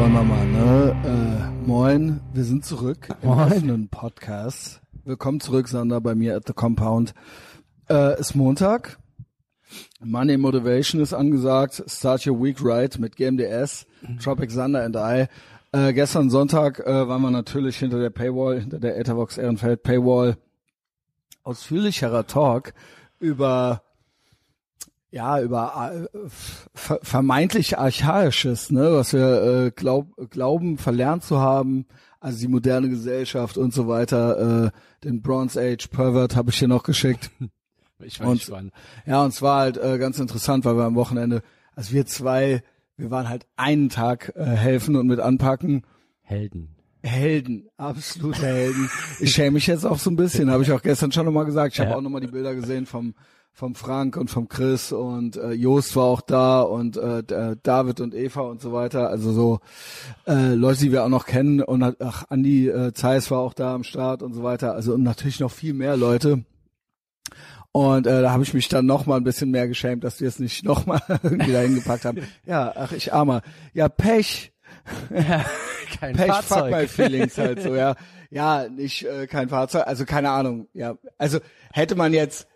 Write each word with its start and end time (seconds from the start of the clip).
wollen 0.00 0.12
wir 0.14 0.22
mal, 0.22 0.46
ne? 0.46 0.96
Äh, 1.04 1.66
moin, 1.68 2.20
wir 2.32 2.44
sind 2.44 2.64
zurück 2.64 3.08
Moin. 3.20 3.38
im 3.38 3.52
offenen 3.52 3.88
Podcast. 3.88 4.80
Willkommen 5.04 5.40
zurück, 5.40 5.68
Sander, 5.68 6.00
bei 6.00 6.14
mir 6.14 6.36
at 6.36 6.46
the 6.46 6.54
Compound. 6.54 7.12
Äh, 7.86 8.18
ist 8.18 8.34
Montag. 8.34 8.98
Money 10.02 10.38
Motivation 10.38 11.02
ist 11.02 11.12
angesagt. 11.12 11.84
Start 11.86 12.26
your 12.26 12.42
week 12.42 12.64
right 12.64 12.98
mit 12.98 13.16
GMDS, 13.16 13.86
Tropic 14.22 14.50
Sander 14.50 14.84
and 14.84 14.96
I. 14.96 15.26
Äh, 15.76 15.92
gestern 15.92 16.30
Sonntag 16.30 16.80
äh, 16.80 17.06
waren 17.06 17.20
wir 17.20 17.30
natürlich 17.30 17.76
hinter 17.76 18.00
der 18.00 18.08
Paywall, 18.08 18.58
hinter 18.58 18.78
der 18.78 18.96
Etherbox 18.96 19.36
Ehrenfeld 19.36 19.82
Paywall. 19.82 20.38
Ausführlicherer 21.42 22.26
Talk 22.26 22.72
über 23.18 23.82
ja, 25.10 25.40
über 25.40 25.92
äh, 25.92 26.18
ver 26.74 26.98
vermeintlich 27.02 27.78
Archaisches, 27.78 28.70
ne, 28.70 28.92
was 28.92 29.12
wir 29.12 29.42
äh, 29.66 29.70
glaub, 29.70 30.06
glauben, 30.30 30.78
verlernt 30.78 31.24
zu 31.24 31.40
haben, 31.40 31.86
also 32.20 32.38
die 32.38 32.48
moderne 32.48 32.88
Gesellschaft 32.88 33.56
und 33.58 33.72
so 33.74 33.88
weiter, 33.88 34.66
äh, 34.66 34.70
den 35.04 35.22
Bronze 35.22 35.60
Age 35.60 35.88
Pervert 35.88 36.36
habe 36.36 36.50
ich 36.50 36.58
hier 36.58 36.68
noch 36.68 36.82
geschickt. 36.82 37.30
Ich 38.02 38.18
war 38.18 38.28
Und- 38.28 38.38
gespannt. 38.38 38.72
Ja, 39.04 39.22
und 39.22 39.32
zwar 39.32 39.60
halt 39.60 39.76
äh, 39.76 39.98
ganz 39.98 40.18
interessant, 40.18 40.64
weil 40.64 40.74
wir 40.74 40.84
am 40.84 40.94
Wochenende, 40.94 41.42
also 41.76 41.92
wir 41.92 42.06
zwei, 42.06 42.62
wir 42.96 43.10
waren 43.10 43.28
halt 43.28 43.46
einen 43.56 43.90
Tag 43.90 44.32
äh, 44.36 44.42
helfen 44.42 44.96
und 44.96 45.06
mit 45.06 45.20
anpacken. 45.20 45.82
Helden. 46.22 46.74
Helden, 47.02 47.68
absolute 47.76 48.40
Helden. 48.40 48.88
Ich 49.20 49.32
schäme 49.32 49.50
mich 49.50 49.66
jetzt 49.66 49.84
auch 49.84 49.98
so 49.98 50.10
ein 50.10 50.16
bisschen, 50.16 50.50
habe 50.50 50.62
ich 50.62 50.72
auch 50.72 50.80
gestern 50.80 51.12
schon 51.12 51.26
nochmal 51.26 51.44
gesagt. 51.44 51.74
Ich 51.74 51.80
habe 51.80 51.90
Ja. 51.90 51.96
auch 51.96 52.00
nochmal 52.00 52.22
die 52.22 52.28
Bilder 52.28 52.54
gesehen 52.54 52.86
vom 52.86 53.14
vom 53.52 53.74
Frank 53.74 54.16
und 54.16 54.30
vom 54.30 54.48
Chris 54.48 54.92
und 54.92 55.36
äh, 55.36 55.52
Jost 55.52 55.94
war 55.96 56.04
auch 56.04 56.20
da 56.22 56.62
und 56.62 56.96
äh, 56.96 57.18
äh, 57.18 57.56
David 57.62 58.00
und 58.00 58.14
Eva 58.14 58.40
und 58.42 58.60
so 58.60 58.72
weiter. 58.72 59.10
Also 59.10 59.32
so 59.32 59.60
äh, 60.26 60.54
Leute, 60.54 60.80
die 60.80 60.92
wir 60.92 61.04
auch 61.04 61.08
noch 61.08 61.26
kennen 61.26 61.60
und 61.60 61.96
ach 62.00 62.24
Andi 62.30 62.68
äh, 62.68 62.92
Zeiss 62.94 63.30
war 63.30 63.40
auch 63.40 63.54
da 63.54 63.74
am 63.74 63.84
Start 63.84 64.22
und 64.22 64.32
so 64.32 64.42
weiter. 64.42 64.72
Also 64.74 64.94
und 64.94 65.02
natürlich 65.02 65.40
noch 65.40 65.50
viel 65.50 65.74
mehr 65.74 65.96
Leute. 65.96 66.44
Und 67.72 68.06
äh, 68.06 68.22
da 68.22 68.32
habe 68.32 68.42
ich 68.42 68.54
mich 68.54 68.68
dann 68.68 68.86
noch 68.86 69.06
mal 69.06 69.16
ein 69.16 69.24
bisschen 69.24 69.50
mehr 69.50 69.68
geschämt, 69.68 70.02
dass 70.02 70.20
wir 70.20 70.28
es 70.28 70.38
nicht 70.38 70.64
noch 70.64 70.86
mal 70.86 71.00
irgendwie 71.22 71.52
dahin 71.52 71.74
gepackt 71.74 72.04
haben. 72.04 72.26
Ja, 72.46 72.72
ach 72.74 72.92
ich 72.92 73.12
armer. 73.12 73.42
Ja, 73.74 73.88
Pech. 73.88 74.52
Kein 76.00 76.16
Pech, 76.16 76.32
fuck 76.32 76.44
Fahrzeug. 76.44 76.72
my 76.72 76.88
feelings 76.88 77.36
halt 77.38 77.62
so, 77.62 77.74
ja. 77.74 77.94
Ja, 78.30 78.68
nicht 78.68 79.04
äh, 79.04 79.26
kein 79.26 79.48
Fahrzeug, 79.48 79.88
also 79.88 80.04
keine 80.04 80.30
Ahnung, 80.30 80.68
ja. 80.72 80.96
Also 81.18 81.40
hätte 81.72 81.96
man 81.96 82.12
jetzt, 82.12 82.46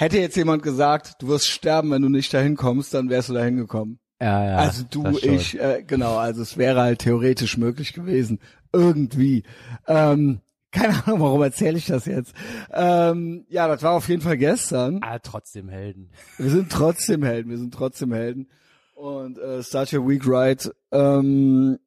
hätte 0.00 0.18
jetzt 0.18 0.36
jemand 0.36 0.62
gesagt, 0.62 1.16
du 1.20 1.28
wirst 1.28 1.46
sterben, 1.46 1.90
wenn 1.90 2.02
du 2.02 2.08
nicht 2.08 2.32
dahin 2.32 2.56
kommst, 2.56 2.94
dann 2.94 3.10
wärst 3.10 3.28
du 3.28 3.34
dahin 3.34 3.56
gekommen. 3.56 4.00
ja, 4.20 4.44
ja, 4.44 4.56
also 4.56 4.84
du, 4.90 5.06
ich, 5.18 5.60
äh, 5.60 5.84
genau, 5.86 6.16
also 6.16 6.42
es 6.42 6.56
wäre 6.56 6.80
halt 6.80 7.00
theoretisch 7.00 7.58
möglich 7.58 7.92
gewesen. 7.92 8.40
Irgendwie. 8.72 9.44
Ähm, 9.86 10.40
keine 10.72 11.04
Ahnung, 11.04 11.20
warum 11.20 11.42
erzähle 11.42 11.78
ich 11.78 11.86
das 11.86 12.06
jetzt? 12.06 12.32
Ähm, 12.72 13.44
ja, 13.48 13.68
das 13.68 13.82
war 13.82 13.92
auf 13.92 14.08
jeden 14.08 14.22
Fall 14.22 14.38
gestern. 14.38 15.00
Ah, 15.02 15.18
trotzdem 15.18 15.68
Helden. 15.68 16.10
Wir 16.38 16.50
sind 16.50 16.70
trotzdem 16.70 17.22
Helden, 17.22 17.50
wir 17.50 17.58
sind 17.58 17.74
trotzdem 17.74 18.12
Helden. 18.12 18.48
Und 18.94 19.38
äh, 19.38 19.62
Start 19.62 19.92
Your 19.92 20.08
Week 20.08 20.22
Right. 20.26 20.70
Ähm, 20.92 21.78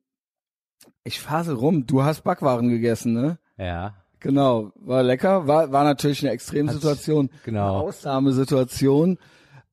ich 1.03 1.19
fasel 1.19 1.55
rum, 1.55 1.85
du 1.85 2.03
hast 2.03 2.23
Backwaren 2.23 2.69
gegessen, 2.69 3.13
ne? 3.13 3.39
Ja, 3.57 4.02
Genau, 4.23 4.71
war 4.77 5.03
lecker, 5.03 5.47
war, 5.47 5.71
war 5.71 5.83
natürlich 5.83 6.23
eine 6.23 6.31
Extremsituation, 6.31 7.29
genau. 7.45 7.75
eine 7.75 7.83
Ausnahmesituation. 7.89 9.17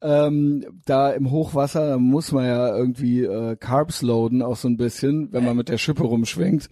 Ähm, 0.03 0.65
da 0.87 1.11
im 1.11 1.31
Hochwasser 1.31 1.99
muss 1.99 2.33
man 2.33 2.45
ja 2.47 2.75
irgendwie 2.77 3.23
äh, 3.25 3.57
Carbs 3.57 4.03
loaden, 4.03 4.43
auch 4.43 4.57
so 4.57 4.67
ein 4.69 4.77
bisschen, 4.77 5.33
wenn 5.33 5.45
man 5.45 5.57
mit 5.57 5.69
der 5.69 5.79
Schippe 5.79 6.03
rumschwingt. 6.03 6.69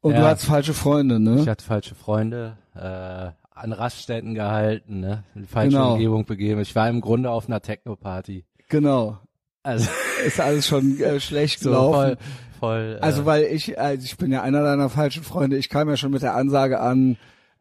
Und 0.00 0.14
du 0.14 0.20
Ja. 0.20 0.28
hattest 0.28 0.46
falsche 0.46 0.74
Freunde, 0.74 1.20
ne? 1.20 1.40
Ich 1.40 1.48
hatte 1.48 1.64
falsche 1.64 1.94
Freunde, 1.94 2.56
äh, 2.74 3.30
an 3.54 3.72
Raststätten 3.72 4.34
gehalten, 4.34 5.00
ne? 5.00 5.22
In 5.36 5.46
falsche 5.46 5.76
Genau. 5.76 5.92
Umgebung 5.92 6.24
begeben. 6.24 6.60
Ich 6.60 6.74
war 6.74 6.88
im 6.88 7.00
Grunde 7.00 7.30
auf 7.30 7.46
einer 7.46 7.60
Techno-Party. 7.62 8.44
Genau. 8.68 9.18
Also 9.62 9.88
Ist 10.26 10.40
alles 10.40 10.66
schon 10.66 11.00
äh, 11.00 11.20
schlecht 11.20 11.60
so 11.60 11.70
gelaufen. 11.70 11.94
voll, 11.94 12.16
voll. 12.58 12.98
Äh, 13.00 13.02
Also 13.04 13.26
weil 13.26 13.44
ich, 13.44 13.78
also 13.78 14.04
ich 14.04 14.16
bin 14.16 14.32
ja 14.32 14.42
einer 14.42 14.64
deiner 14.64 14.88
falschen 14.88 15.22
Freunde. 15.22 15.56
Ich 15.56 15.68
kam 15.68 15.88
ja 15.88 15.96
schon 15.96 16.10
mit 16.10 16.22
der 16.22 16.34
Ansage 16.34 16.80
an, 16.80 17.16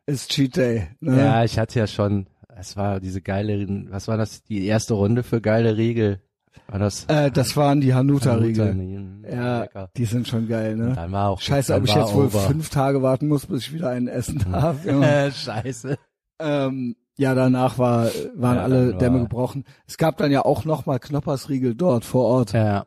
ist 0.06 0.29
Cheat 0.31 0.57
Day. 0.57 0.88
Ne? 1.00 1.17
ja, 1.17 1.44
ich 1.44 1.57
hatte 1.59 1.79
ja 1.79 1.88
schon, 1.88 2.28
es 2.57 2.75
war 2.78 3.00
diese 3.00 3.22
geile, 3.22 3.66
was 3.89 4.07
war 4.07 4.17
das, 4.17 4.44
die 4.44 4.66
erste 4.66 4.94
Runde 4.95 5.23
für 5.23 5.41
geile 5.41 5.78
Riegel? 5.78 6.22
War 6.67 6.79
das? 6.79 7.06
Äh, 7.06 7.31
das 7.31 7.56
waren 7.57 7.81
die 7.81 7.94
Hanuta-Riegel. 7.94 8.69
Hanuta, 8.69 9.29
Ja, 9.35 9.62
lecker. 9.62 9.89
die 9.95 10.06
sind 10.06 10.28
schon 10.28 10.47
geil, 10.47 10.75
ne? 10.75 10.94
Dann 10.95 11.12
war 11.12 11.29
auch 11.29 11.39
Scheiße, 11.41 11.73
ob 11.75 11.84
ich 11.85 11.94
jetzt 11.94 12.13
wohl 12.13 12.25
over. 12.25 12.39
fünf 12.41 12.69
Tage 12.69 13.01
warten 13.01 13.28
muss, 13.28 13.45
bis 13.45 13.62
ich 13.63 13.73
wieder 13.73 13.89
einen 13.89 14.07
essen 14.07 14.39
darf. 14.51 14.85
Ja, 14.85 15.31
Scheiße. 15.31 15.97
ähm, 16.39 16.95
ja 17.18 17.35
danach 17.35 17.78
war, 17.78 18.06
waren 18.35 18.56
Ja, 18.57 18.63
alle 18.63 18.91
war- 18.94 18.97
Dämme 19.00 19.19
gebrochen. 19.19 19.63
Es 19.88 19.97
gab 19.97 20.18
dann 20.18 20.31
ja 20.31 20.44
auch 20.45 20.66
nochmal 20.66 21.00
Knoppersriegel 21.00 21.75
dort 21.75 22.03
vor 22.06 22.25
Ort. 22.25 22.53
Ja. 22.53 22.85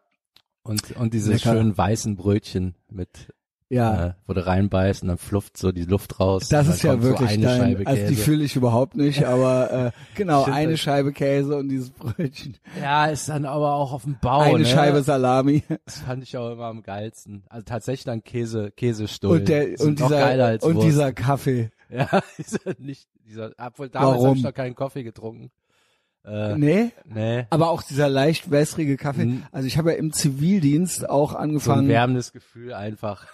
Und, 0.62 0.92
und 0.96 1.12
diese 1.14 1.32
Lecker. 1.32 1.52
schönen 1.52 1.76
weißen 1.76 2.16
Brötchen 2.16 2.74
mit, 2.90 3.32
Ja, 3.70 4.06
äh, 4.06 4.14
wo 4.26 4.34
du 4.34 4.46
reinbeißt 4.46 5.02
und 5.02 5.08
dann 5.08 5.18
flufft 5.18 5.56
so 5.56 5.72
die 5.72 5.84
Luft 5.84 6.20
raus. 6.20 6.48
das 6.48 6.68
ist 6.68 6.82
ja 6.82 6.92
kommt 6.92 7.02
so 7.02 7.08
wirklich 7.08 7.30
eine 7.30 7.46
dein, 7.46 7.60
Scheibe 7.60 7.86
also 7.86 8.02
die 8.02 8.08
Käse. 8.08 8.22
fühle 8.22 8.44
ich 8.44 8.56
überhaupt 8.56 8.94
nicht, 8.94 9.24
aber 9.24 9.72
äh, 9.72 9.90
genau, 10.14 10.42
Stimmt, 10.42 10.56
eine 10.56 10.76
Scheibe 10.76 11.12
Käse 11.12 11.56
und 11.56 11.68
dieses 11.70 11.90
Brötchen. 11.90 12.58
Ja, 12.80 13.06
ist 13.06 13.28
dann 13.28 13.46
aber 13.46 13.74
auch 13.74 13.92
auf 13.92 14.04
dem 14.04 14.18
Bau, 14.20 14.40
eine 14.40 14.58
ne? 14.58 14.66
Scheibe 14.66 15.02
Salami. 15.02 15.64
Das 15.86 16.00
fand 16.00 16.22
ich 16.22 16.36
auch 16.36 16.52
immer 16.52 16.66
am 16.66 16.82
geilsten. 16.82 17.44
Also 17.48 17.64
tatsächlich 17.64 18.04
dann 18.04 18.22
Käse, 18.22 18.70
Käsestullen. 18.70 19.40
Und 19.40 19.48
der 19.48 19.80
und 19.80 19.98
dieser 19.98 20.62
und 20.62 20.82
dieser 20.82 21.12
Kaffee. 21.12 21.70
Ja, 21.90 22.08
dieser 22.38 22.74
nicht, 22.78 23.08
dieser, 23.24 23.52
obwohl 23.56 23.88
damals 23.88 24.24
habe 24.24 24.36
ich 24.36 24.42
noch 24.42 24.54
keinen 24.54 24.74
Kaffee 24.74 25.04
getrunken. 25.04 25.52
Äh, 26.24 26.56
Nee, 26.56 26.90
nee. 27.04 27.46
aber 27.50 27.68
auch 27.70 27.82
dieser 27.82 28.08
leicht 28.08 28.50
wässrige 28.50 28.96
Kaffee. 28.96 29.26
Mhm. 29.26 29.42
Also 29.52 29.66
ich 29.66 29.76
habe 29.78 29.92
ja 29.92 29.98
im 29.98 30.12
Zivildienst 30.12 31.08
auch 31.08 31.32
So 31.32 31.36
ein 31.36 31.42
angefangen. 31.50 31.88
wärmendes 31.88 32.32
Gefühl 32.32 32.72
einfach. 32.72 33.26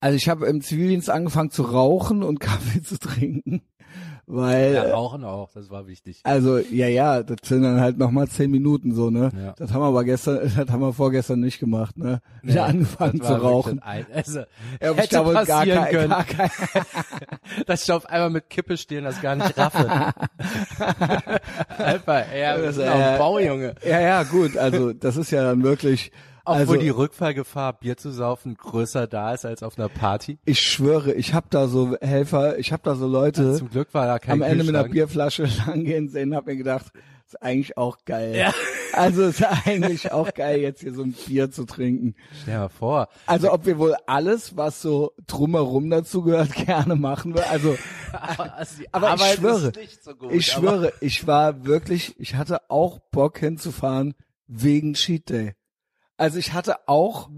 also 0.00 0.16
ich 0.16 0.28
habe 0.28 0.46
im 0.46 0.62
Zivildienst 0.62 1.10
angefangen 1.10 1.50
zu 1.50 1.62
rauchen 1.62 2.22
und 2.22 2.40
Kaffee 2.40 2.82
zu 2.82 2.98
trinken, 2.98 3.62
weil 4.26 4.72
Ja, 4.74 4.84
äh, 4.84 4.90
rauchen 4.92 5.24
auch, 5.24 5.50
das 5.52 5.70
war 5.70 5.86
wichtig. 5.86 6.20
also 6.24 6.58
ja 6.58 6.86
ja, 6.88 7.22
das 7.22 7.36
sind 7.48 7.62
dann 7.62 7.80
halt 7.80 7.98
noch 7.98 8.10
mal 8.10 8.28
zehn 8.28 8.50
Minuten 8.50 8.94
so 8.94 9.10
ne. 9.10 9.30
Ja. 9.36 9.54
Das 9.58 9.72
haben 9.72 9.80
wir 9.82 9.86
aber 9.86 10.04
gestern, 10.04 10.40
das 10.56 10.68
haben 10.70 10.80
wir 10.80 10.92
vorgestern 10.92 11.40
nicht 11.40 11.58
gemacht 11.58 11.98
ne. 11.98 12.20
Nee, 12.42 12.58
angefangen 12.58 13.18
das 13.18 13.28
zu 13.28 13.34
rauchen. 13.34 13.80
Ein 13.82 14.06
also, 14.14 14.40
Ja, 14.80 14.90
ob 14.92 14.96
ich 14.96 15.02
hätte 15.04 15.14
da 15.16 15.26
wohl 15.26 15.34
gar 15.34 15.44
passieren 15.46 15.82
kein, 15.84 15.92
können, 15.92 16.08
gar 16.10 16.24
kein, 16.24 16.50
dass 17.66 17.82
ich 17.84 17.92
auf 17.92 18.06
einmal 18.06 18.30
mit 18.30 18.48
Kippe 18.48 18.76
stehen, 18.76 19.04
das 19.04 19.20
gar 19.20 19.34
nicht 19.36 19.56
raffe. 19.58 19.88
Einfach, 21.78 22.24
ja, 22.34 22.56
wir 22.56 22.62
Das, 22.64 22.74
sind 22.76 22.84
äh, 22.86 22.88
auf 22.88 22.98
dem 22.98 23.18
Bau, 23.18 23.38
Junge. 23.38 23.74
ja 23.84 24.00
ja 24.00 24.22
gut, 24.22 24.56
also 24.56 24.92
das 24.92 25.16
ist 25.16 25.30
ja 25.30 25.42
dann 25.44 25.62
wirklich 25.62 26.12
Obwohl 26.44 26.60
also, 26.60 26.76
die 26.76 26.88
Rückfallgefahr, 26.88 27.72
Bier 27.74 27.96
zu 27.96 28.10
saufen, 28.10 28.54
größer 28.56 29.06
da 29.06 29.32
ist 29.32 29.44
als 29.44 29.62
auf 29.62 29.78
einer 29.78 29.88
Party. 29.88 30.38
ich 30.44 30.60
schwöre, 30.60 31.12
ich 31.12 31.34
habe 31.34 31.46
da 31.50 31.68
so 31.68 31.96
Helfer, 32.00 32.58
ich 32.58 32.72
habe 32.72 32.82
da 32.84 32.94
so 32.96 33.06
Leute 33.06 33.54
Zum 33.56 33.70
Glück 33.70 33.94
war 33.94 34.06
da 34.06 34.18
kein 34.18 34.34
am 34.34 34.42
Ende 34.42 34.64
mit 34.64 34.74
einer. 34.74 34.88
Bierflasche 34.88 35.44
langgehen 35.66 36.08
sehen, 36.08 36.34
hab 36.34 36.46
mir 36.46 36.56
gedacht, 36.56 36.86
ist 37.26 37.40
eigentlich 37.42 37.78
auch 37.78 37.98
geil. 38.04 38.34
Ja. 38.36 38.52
Also 38.92 39.22
ist 39.22 39.42
eigentlich 39.66 40.12
auch 40.12 40.34
geil, 40.34 40.60
jetzt 40.60 40.80
hier 40.82 40.92
so 40.92 41.02
ein 41.02 41.12
Bier 41.12 41.50
zu 41.50 41.64
trinken. 41.64 42.14
Stell 42.42 42.54
dir 42.54 42.60
mal 42.60 42.68
vor. 42.68 43.08
Also 43.26 43.50
ob 43.52 43.64
wir 43.64 43.78
wohl 43.78 43.94
alles, 44.06 44.56
was 44.56 44.82
so 44.82 45.12
drumherum 45.26 45.88
dazu 45.88 46.22
gehört, 46.22 46.52
gerne 46.66 46.96
machen 46.96 47.34
würden. 47.34 47.46
Also 47.50 47.78
Also 48.12 48.82
die 48.82 48.92
Aber 48.92 49.14
ich 49.14 49.22
schwöre, 49.34 49.72
so 50.02 50.14
gut. 50.14 50.32
ich 50.32 50.54
aber- 50.56 50.68
schwöre, 50.68 50.92
ich 51.00 51.26
war 51.26 51.64
wirklich, 51.64 52.14
ich 52.20 52.34
hatte 52.34 52.68
auch 52.70 52.98
Bock 53.10 53.38
hinzufahren 53.38 54.14
wegen 54.46 54.92
Cheat 54.94 55.30
Day. 55.30 55.54
Also 56.22 56.38
ich 56.38 56.52
hatte 56.52 56.86
auch 56.86 57.30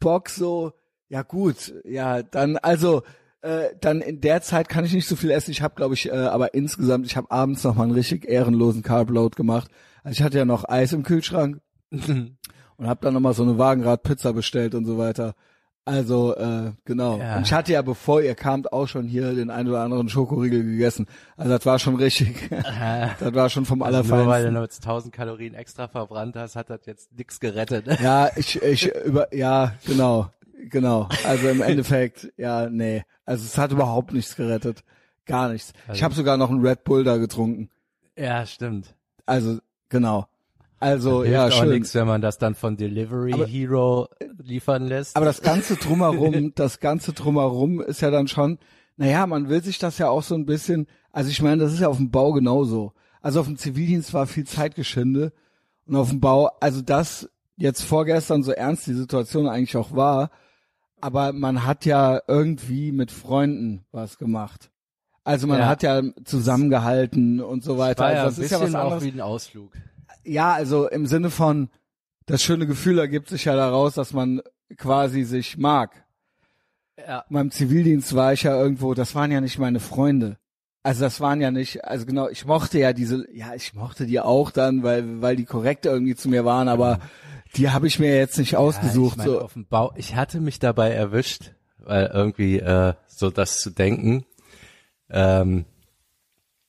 Bock 0.00 0.30
so, 0.30 0.72
ja 1.10 1.20
gut, 1.20 1.74
ja 1.84 2.22
dann 2.22 2.56
also 2.56 3.02
äh, 3.42 3.74
dann 3.82 4.00
in 4.00 4.22
der 4.22 4.40
Zeit 4.40 4.70
kann 4.70 4.86
ich 4.86 4.94
nicht 4.94 5.06
so 5.06 5.14
viel 5.14 5.30
essen. 5.30 5.50
Ich 5.50 5.60
habe 5.60 5.74
glaube 5.74 5.92
ich, 5.92 6.08
äh, 6.08 6.12
aber 6.12 6.54
insgesamt, 6.54 7.04
ich 7.04 7.18
habe 7.18 7.30
abends 7.30 7.62
noch 7.64 7.74
mal 7.74 7.82
einen 7.82 7.92
richtig 7.92 8.26
ehrenlosen 8.26 8.82
Carbload 8.82 9.36
gemacht. 9.36 9.70
Also 10.02 10.14
ich 10.14 10.22
hatte 10.22 10.38
ja 10.38 10.46
noch 10.46 10.66
Eis 10.66 10.94
im 10.94 11.02
Kühlschrank 11.02 11.60
und 11.90 12.38
habe 12.80 13.00
dann 13.02 13.12
noch 13.12 13.20
mal 13.20 13.34
so 13.34 13.42
eine 13.42 13.58
Wagenrad-Pizza 13.58 14.32
bestellt 14.32 14.74
und 14.74 14.86
so 14.86 14.96
weiter. 14.96 15.34
Also 15.86 16.34
äh, 16.36 16.72
genau. 16.86 17.18
Ja. 17.18 17.36
Und 17.36 17.42
ich 17.46 17.52
hatte 17.52 17.72
ja, 17.72 17.82
bevor 17.82 18.22
ihr 18.22 18.34
kamt, 18.34 18.72
auch 18.72 18.86
schon 18.88 19.06
hier 19.06 19.34
den 19.34 19.50
ein 19.50 19.68
oder 19.68 19.80
anderen 19.82 20.08
Schokoriegel 20.08 20.62
gegessen. 20.62 21.06
Also 21.36 21.50
das 21.50 21.66
war 21.66 21.78
schon 21.78 21.96
richtig. 21.96 22.48
das 23.20 23.34
war 23.34 23.50
schon 23.50 23.66
vom 23.66 23.82
Also 23.82 23.98
nur 24.02 24.10
weil 24.10 24.16
du 24.16 24.22
Allerfeinsten. 24.24 24.54
noch 24.54 24.62
jetzt 24.62 24.82
1000 24.82 25.14
Kalorien 25.14 25.52
extra 25.54 25.86
verbrannt 25.88 26.36
hast, 26.36 26.56
hat 26.56 26.70
das 26.70 26.80
jetzt 26.86 27.12
nix 27.16 27.38
gerettet. 27.38 27.86
ne? 27.86 27.98
Ja, 28.02 28.30
ich, 28.36 28.62
ich 28.62 28.90
über, 29.04 29.34
ja, 29.34 29.74
genau, 29.86 30.30
genau. 30.70 31.08
Also 31.26 31.48
im 31.48 31.60
Endeffekt, 31.62 32.32
ja, 32.38 32.70
nee. 32.70 33.04
Also 33.26 33.44
es 33.44 33.58
hat 33.58 33.70
überhaupt 33.72 34.14
nichts 34.14 34.36
gerettet. 34.36 34.84
Gar 35.26 35.50
nichts. 35.50 35.74
Ich 35.84 35.90
Also- 35.90 36.02
habe 36.04 36.14
sogar 36.14 36.36
noch 36.38 36.48
einen 36.50 36.66
Red 36.66 36.84
Bull 36.84 37.04
da 37.04 37.18
getrunken. 37.18 37.68
Ja, 38.16 38.46
stimmt. 38.46 38.94
Also, 39.26 39.58
genau. 39.90 40.26
Also 40.84 41.22
Hilft 41.22 41.32
ja, 41.32 41.46
auch 41.48 41.52
schön. 41.52 41.70
nichts, 41.70 41.94
wenn 41.94 42.06
man 42.06 42.20
das 42.20 42.38
dann 42.38 42.54
von 42.54 42.76
Delivery 42.76 43.32
Aber- 43.32 43.46
Hero 43.46 44.08
liefern 44.42 44.86
lässt. 44.86 45.16
Aber 45.16 45.24
das 45.26 45.40
ganze 45.42 45.76
drumherum, 45.76 46.52
das 46.54 46.78
ganze 46.80 47.12
drumherum 47.12 47.80
ist 47.80 48.00
ja 48.02 48.10
dann 48.10 48.28
schon, 48.28 48.58
naja, 48.96 49.26
man 49.26 49.48
will 49.48 49.62
sich 49.62 49.78
das 49.78 49.98
ja 49.98 50.08
auch 50.10 50.22
so 50.22 50.34
ein 50.34 50.44
bisschen, 50.46 50.86
also 51.10 51.30
ich 51.30 51.40
meine, 51.42 51.62
das 51.62 51.72
ist 51.72 51.80
ja 51.80 51.88
auf 51.88 51.96
dem 51.96 52.10
Bau 52.10 52.32
genauso. 52.32 52.92
Also 53.22 53.40
auf 53.40 53.46
dem 53.46 53.56
Zivildienst 53.56 54.12
war 54.12 54.26
viel 54.26 54.44
Zeitgeschinde 54.46 55.32
und 55.86 55.96
auf 55.96 56.10
dem 56.10 56.20
Bau, 56.20 56.50
also 56.60 56.82
das 56.82 57.30
jetzt 57.56 57.82
vorgestern 57.82 58.42
so 58.42 58.52
ernst 58.52 58.86
die 58.86 58.92
Situation 58.94 59.48
eigentlich 59.48 59.76
auch 59.76 59.94
war, 59.96 60.30
aber 61.00 61.32
man 61.32 61.64
hat 61.64 61.84
ja 61.86 62.20
irgendwie 62.28 62.92
mit 62.92 63.10
Freunden 63.10 63.84
was 63.92 64.18
gemacht. 64.18 64.70
Also 65.24 65.46
man 65.46 65.60
Ja. 65.60 65.66
hat 65.68 65.82
ja 65.82 66.02
zusammengehalten 66.24 67.40
und 67.40 67.64
so 67.64 67.78
weiter. 67.78 68.04
war 68.04 68.12
ja 68.12 68.22
also 68.24 68.30
das 68.30 68.38
ein 68.38 68.44
ist 68.44 68.50
ja 68.50 68.58
was 68.58 68.64
bisschen 68.66 68.76
auch 68.80 68.84
anderes. 68.92 69.04
wie 69.04 69.08
ein 69.12 69.20
Ausflug. 69.22 69.72
Ja, 70.24 70.52
also 70.52 70.88
im 70.88 71.06
Sinne 71.06 71.30
von, 71.30 71.68
das 72.26 72.42
schöne 72.42 72.66
Gefühl 72.66 72.98
ergibt 72.98 73.28
sich 73.28 73.44
ja 73.44 73.54
daraus, 73.54 73.94
dass 73.94 74.12
man 74.12 74.42
quasi 74.76 75.24
sich 75.24 75.58
mag. 75.58 76.04
Ja. 76.96 77.24
Beim 77.28 77.50
Zivildienst 77.50 78.14
war 78.14 78.32
ich 78.32 78.44
ja 78.44 78.58
irgendwo, 78.58 78.94
das 78.94 79.14
waren 79.14 79.30
ja 79.30 79.40
nicht 79.40 79.58
meine 79.58 79.80
Freunde. 79.80 80.38
Also 80.82 81.00
das 81.00 81.20
waren 81.20 81.40
ja 81.40 81.50
nicht, 81.50 81.84
also 81.84 82.04
genau, 82.04 82.28
ich 82.28 82.44
mochte 82.44 82.78
ja 82.78 82.92
diese, 82.92 83.26
ja, 83.32 83.54
ich 83.54 83.74
mochte 83.74 84.06
die 84.06 84.20
auch 84.20 84.50
dann, 84.50 84.82
weil, 84.82 85.22
weil 85.22 85.34
die 85.34 85.46
korrekt 85.46 85.86
irgendwie 85.86 86.14
zu 86.14 86.28
mir 86.28 86.44
waren, 86.44 86.68
aber 86.68 87.00
die 87.56 87.70
habe 87.70 87.86
ich 87.86 87.98
mir 87.98 88.16
jetzt 88.16 88.38
nicht 88.38 88.56
ausgesucht. 88.56 89.16
Ja, 89.18 89.24
ich 89.24 89.28
mein, 89.28 89.38
so. 89.38 89.40
auf 89.40 89.52
dem 89.54 89.66
Bau, 89.66 89.92
ich 89.96 90.14
hatte 90.14 90.40
mich 90.40 90.58
dabei 90.58 90.90
erwischt, 90.90 91.52
weil 91.78 92.10
irgendwie 92.12 92.58
äh, 92.58 92.94
so 93.06 93.30
das 93.30 93.60
zu 93.60 93.70
denken. 93.70 94.24
Ähm, 95.08 95.64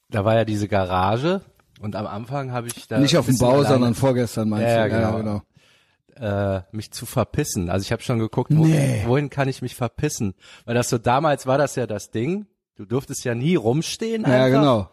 da 0.09 0.23
war 0.23 0.35
ja 0.35 0.45
diese 0.45 0.67
Garage 0.67 1.41
und 1.85 1.95
am 1.95 2.05
Anfang 2.07 2.51
habe 2.51 2.67
ich 2.67 2.87
da 2.87 2.97
Nicht 2.99 3.15
auf 3.17 3.27
dem 3.27 3.37
Bau, 3.37 3.51
alleine, 3.51 3.67
sondern 3.69 3.95
vorgestern 3.95 4.49
meinst 4.49 4.67
Ja, 4.67 4.87
du? 4.87 4.93
ja, 4.93 5.01
Ja, 5.01 5.11
genau. 5.17 5.41
genau. 6.19 6.57
äh, 6.57 6.61
mich 6.71 6.91
zu 6.91 7.05
verpissen. 7.05 7.69
Also 7.69 7.83
ich 7.83 7.91
habe 7.91 8.01
schon 8.01 8.19
geguckt, 8.19 8.51
wo, 8.55 8.65
Nee. 8.65 9.03
wohin 9.05 9.29
kann 9.29 9.47
ich 9.47 9.61
mich 9.61 9.75
verpissen? 9.75 10.33
Weil 10.65 10.75
das 10.75 10.89
so 10.89 10.97
damals 10.97 11.45
war 11.47 11.57
das 11.57 11.75
ja 11.75 11.87
das 11.87 12.09
Ding. 12.11 12.47
Du 12.75 12.85
durftest 12.85 13.23
ja 13.23 13.35
nie 13.35 13.55
rumstehen. 13.55 14.23
Ja, 14.23 14.45
einfach. 14.45 14.59
genau. 14.59 14.89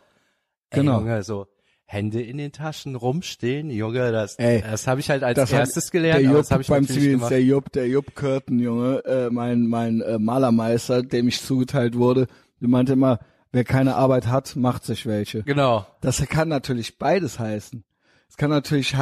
Ey, 0.70 0.80
genau. 0.80 0.98
Junge, 1.00 1.22
so 1.22 1.46
Hände 1.84 2.22
in 2.22 2.38
den 2.38 2.52
Taschen 2.52 2.94
rumstehen, 2.96 3.68
Junge, 3.70 4.12
das, 4.12 4.36
Ey, 4.38 4.62
das 4.62 4.86
habe 4.86 5.00
ich 5.00 5.10
halt 5.10 5.22
als 5.24 5.38
hab- 5.38 5.52
erstes 5.52 5.90
gelernt. 5.90 6.20
Der 6.22 6.26
Jupp 6.30 6.36
das 6.38 6.50
habe 6.50 6.62
ich 6.62 6.68
beim 6.68 6.86
Zivildienst, 6.86 7.30
der 7.30 7.42
Jupp, 7.42 7.70
der 7.72 7.86
Jupp 7.88 8.14
Körten, 8.14 8.58
Junge, 8.58 9.04
äh, 9.04 9.28
mein, 9.30 9.66
mein 9.66 10.00
äh, 10.00 10.18
Malermeister, 10.18 11.02
dem 11.02 11.28
ich 11.28 11.40
zugeteilt 11.42 11.96
wurde, 11.96 12.26
der 12.60 12.68
meinte 12.68 12.94
immer, 12.94 13.18
wer 13.52 13.64
keine 13.64 13.94
Arbeit 13.96 14.26
hat, 14.26 14.56
macht 14.56 14.84
sich 14.84 15.06
welche. 15.06 15.42
Genau. 15.44 15.86
Das 16.00 16.20
kann 16.28 16.48
natürlich 16.48 16.98
beides 16.98 17.38
heißen. 17.38 17.84
Es 18.28 18.36
kann 18.36 18.50
natürlich 18.50 18.96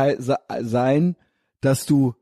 sein, 0.60 1.16
dass 1.60 1.86
du, 1.86 2.14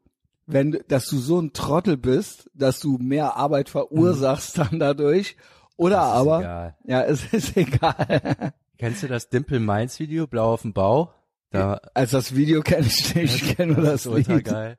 wenn, 0.46 0.72
du- 0.72 0.84
dass 0.84 1.06
du 1.08 1.18
so 1.18 1.40
ein 1.40 1.52
Trottel 1.52 1.96
bist, 1.96 2.50
dass 2.54 2.80
du 2.80 2.98
mehr 2.98 3.36
Arbeit 3.36 3.68
verursachst 3.70 4.58
dann 4.58 4.78
dadurch. 4.78 5.36
Oder 5.76 5.96
Das 5.96 6.08
ist 6.08 6.14
aber, 6.16 6.40
egal. 6.40 6.76
ja, 6.84 7.02
es 7.02 7.24
ist 7.32 7.56
egal. 7.56 8.52
Kennst 8.78 9.02
du 9.02 9.08
das 9.08 9.28
Dimple 9.28 9.60
Mainz 9.60 9.98
Video, 9.98 10.26
Blau 10.26 10.52
auf 10.52 10.62
dem 10.62 10.72
Bau? 10.72 11.12
Da 11.50 11.80
Also 11.94 12.18
das 12.18 12.34
Video 12.36 12.60
kenne 12.60 12.86
ich 12.86 13.14
nicht, 13.14 13.34
ich 13.42 13.56
kenne 13.56 13.72
nur 13.72 13.84
das 13.84 14.06
ultra 14.06 14.34
Lied. 14.34 14.44
geil. 14.44 14.78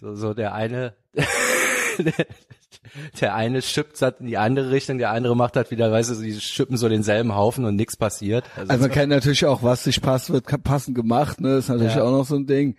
So, 0.00 0.14
so 0.16 0.34
der 0.34 0.52
eine, 0.54 0.96
der 3.20 3.34
eine 3.34 3.62
schippt 3.62 4.00
halt 4.02 4.20
in 4.20 4.26
die 4.26 4.38
andere 4.38 4.70
Richtung, 4.70 4.98
der 4.98 5.10
andere 5.10 5.36
macht 5.36 5.56
halt 5.56 5.70
wieder, 5.70 5.90
weißt 5.90 6.10
du, 6.10 6.14
die 6.22 6.38
schippen 6.40 6.76
so 6.76 6.88
denselben 6.88 7.34
Haufen 7.34 7.64
und 7.64 7.76
nichts 7.76 7.96
passiert. 7.96 8.44
Also 8.56 8.82
man 8.82 8.90
kennt 8.90 9.10
natürlich 9.10 9.44
auch, 9.46 9.62
was 9.62 9.84
sich 9.84 10.00
passt, 10.00 10.30
wird 10.30 10.46
passend 10.64 10.94
gemacht, 10.94 11.40
ne, 11.40 11.56
ist 11.56 11.68
natürlich 11.68 11.94
Ja. 11.96 12.04
auch 12.04 12.10
noch 12.10 12.24
so 12.24 12.36
ein 12.36 12.46
Ding. 12.46 12.76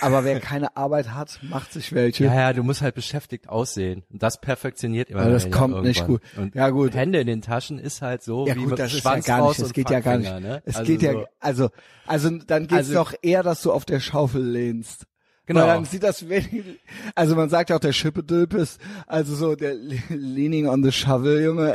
Aber 0.00 0.24
wer 0.24 0.40
keine 0.40 0.76
Arbeit 0.76 1.12
hat, 1.12 1.40
macht 1.42 1.72
sich 1.72 1.92
welche. 1.92 2.24
Ja, 2.24 2.34
ja, 2.34 2.52
du 2.52 2.62
musst 2.62 2.80
halt 2.82 2.94
beschäftigt 2.94 3.48
aussehen. 3.48 4.02
Und 4.10 4.22
das 4.22 4.40
perfektioniert 4.40 5.10
immer. 5.10 5.22
Aber 5.22 5.30
das 5.30 5.50
kommt 5.50 5.82
nicht 5.82 6.00
irgendwann. 6.00 6.20
gut. 6.36 6.38
Und 6.38 6.54
Ja, 6.54 6.70
gut. 6.70 6.94
Hände 6.94 7.20
in 7.20 7.26
den 7.26 7.42
Taschen 7.42 7.78
ist 7.78 8.00
halt 8.02 8.22
so 8.22 8.46
Ja 8.46 8.54
wie 8.54 8.60
gut, 8.60 8.70
mit 8.70 8.78
das 8.78 8.92
ist 8.94 9.04
ja 9.04 9.10
Schwanz 9.10 9.26
gar 9.26 9.46
nicht, 9.48 9.58
es 9.58 9.72
geht 9.72 9.90
ja 9.90 10.00
gar 10.00 10.16
nicht. 10.18 10.40
Ne? 10.40 10.62
Es 10.64 10.76
also 10.76 10.90
geht 10.90 11.02
ja, 11.02 11.12
so, 11.12 11.24
also, 11.38 11.68
also 12.06 12.30
dann 12.46 12.62
geht's 12.62 12.72
Also- 12.88 12.94
doch 12.94 13.14
eher, 13.22 13.42
dass 13.42 13.62
du 13.62 13.72
auf 13.72 13.84
der 13.84 14.00
Schaufel 14.00 14.42
lehnst. 14.42 15.06
Genau. 15.50 15.66
Weil 15.66 15.74
dann 15.74 15.84
sieht 15.84 16.02
das 16.04 16.28
wenig, 16.28 16.62
also 17.14 17.34
man 17.36 17.48
sagt 17.48 17.70
ja 17.70 17.76
auch 17.76 17.80
der 17.80 17.92
Schippedülpis, 17.92 18.78
also 19.06 19.34
so 19.34 19.54
der 19.56 19.74
leaning 20.08 20.68
on 20.68 20.82
the 20.84 20.92
shovel, 20.92 21.42
Junge, 21.42 21.74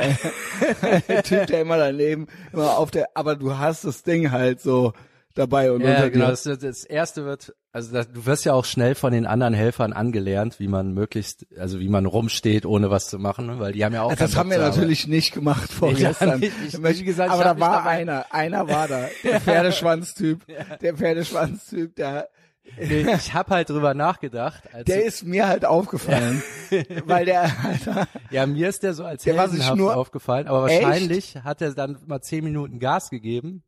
der 1.08 1.22
Typ, 1.22 1.46
der 1.46 1.60
immer 1.60 1.76
daneben, 1.76 2.26
immer 2.52 2.78
auf 2.78 2.90
der, 2.90 3.08
aber 3.14 3.36
du 3.36 3.58
hast 3.58 3.84
das 3.84 4.02
Ding 4.02 4.30
halt 4.30 4.60
so 4.60 4.92
dabei 5.34 5.70
und 5.70 5.82
Ja, 5.82 5.90
unter 5.96 6.10
genau. 6.10 6.28
Das, 6.28 6.44
das 6.44 6.84
erste 6.84 7.26
wird, 7.26 7.54
also 7.70 7.92
das, 7.92 8.10
du 8.10 8.24
wirst 8.24 8.46
ja 8.46 8.54
auch 8.54 8.64
schnell 8.64 8.94
von 8.94 9.12
den 9.12 9.26
anderen 9.26 9.52
Helfern 9.52 9.92
angelernt, 9.92 10.58
wie 10.58 10.68
man 10.68 10.94
möglichst, 10.94 11.44
also 11.58 11.78
wie 11.78 11.90
man 11.90 12.06
rumsteht, 12.06 12.64
ohne 12.64 12.88
was 12.90 13.08
zu 13.08 13.18
machen, 13.18 13.46
ne? 13.46 13.58
weil 13.58 13.72
die 13.72 13.84
haben 13.84 13.92
ja 13.92 14.00
auch. 14.02 14.14
Das 14.14 14.34
haben 14.34 14.48
wir 14.48 14.56
zur 14.56 14.64
Arbeit. 14.64 14.76
natürlich 14.78 15.06
nicht 15.06 15.32
gemacht 15.34 15.70
vorgestern. 15.70 16.40
nicht. 16.40 16.52
Ich- 16.66 16.82
wie 16.82 17.04
gesagt, 17.04 17.28
ich 17.28 17.34
aber 17.34 17.44
da 17.44 17.60
war 17.60 17.76
dabei- 17.82 17.90
einer, 17.90 18.24
einer 18.30 18.66
war 18.68 18.88
da, 18.88 19.08
der 19.22 19.40
Pferdeschwanztyp, 19.42 20.40
der 20.80 20.94
Pferdeschwanztyp, 20.96 21.94
der, 21.96 22.28
ich 22.78 23.34
habe 23.34 23.54
halt 23.54 23.70
drüber 23.70 23.94
nachgedacht. 23.94 24.62
Als 24.72 24.84
der 24.84 25.04
ist 25.04 25.24
mir 25.24 25.46
halt 25.48 25.64
aufgefallen, 25.64 26.42
weil 27.06 27.24
der, 27.24 27.42
Alter, 27.64 28.06
ja, 28.30 28.46
mir 28.46 28.68
ist 28.68 28.82
der 28.82 28.94
so 28.94 29.04
als 29.04 29.22
Der 29.24 29.36
war 29.36 29.48
sich 29.48 29.72
nur- 29.74 29.96
aufgefallen, 29.96 30.46
aber 30.46 30.66
Echt? 30.68 30.82
wahrscheinlich 30.82 31.36
hat 31.42 31.62
er 31.62 31.72
dann 31.74 31.98
mal 32.06 32.20
zehn 32.20 32.44
Minuten 32.44 32.78
Gas 32.78 33.10
gegeben. 33.10 33.62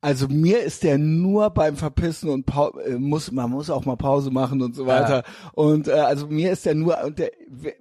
also 0.00 0.28
mir 0.28 0.60
ist 0.62 0.84
der 0.84 0.96
nur 0.96 1.50
beim 1.50 1.76
Verpissen 1.76 2.30
und 2.30 2.46
Pau 2.46 2.70
äh, 2.78 2.92
muss, 2.98 3.32
man 3.32 3.50
muss 3.50 3.68
auch 3.68 3.84
mal 3.84 3.96
Pause 3.96 4.30
machen 4.30 4.62
und 4.62 4.76
so 4.76 4.86
weiter. 4.86 5.24
Und 5.52 5.88
äh, 5.88 5.92
also 5.92 6.28
mir 6.28 6.52
ist 6.52 6.64
der 6.66 6.74
nur, 6.76 7.02
und 7.04 7.18
der, 7.18 7.32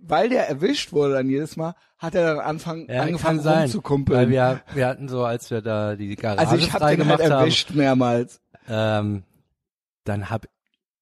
weil 0.01 0.27
der 0.29 0.49
erwischt 0.49 0.91
wurde 0.91 1.13
dann 1.13 1.29
jedes 1.29 1.55
Mal, 1.57 1.75
hat 1.99 2.15
er 2.15 2.25
dann 2.35 2.39
anfang, 2.39 2.87
Ja, 2.89 3.03
angefangen 3.03 3.39
sein, 3.41 3.53
weil 3.55 3.61
rumzukumpeln. 3.63 4.29
wir, 4.31 4.61
wir 4.73 4.87
hatten 4.87 5.07
so, 5.07 5.23
als 5.25 5.49
wir 5.51 5.61
da 5.61 5.95
die 5.95 6.15
Garage 6.15 6.39
also 6.39 6.55
ich 6.55 6.69
frei 6.71 6.95
den 6.95 7.07
halt 7.07 7.19
gemacht 7.19 7.31
haben, 7.31 7.39
erwischt 7.41 7.71
mehrmals. 7.75 8.41
ähm, 8.67 9.23
dann 10.07 10.29
hab 10.29 10.45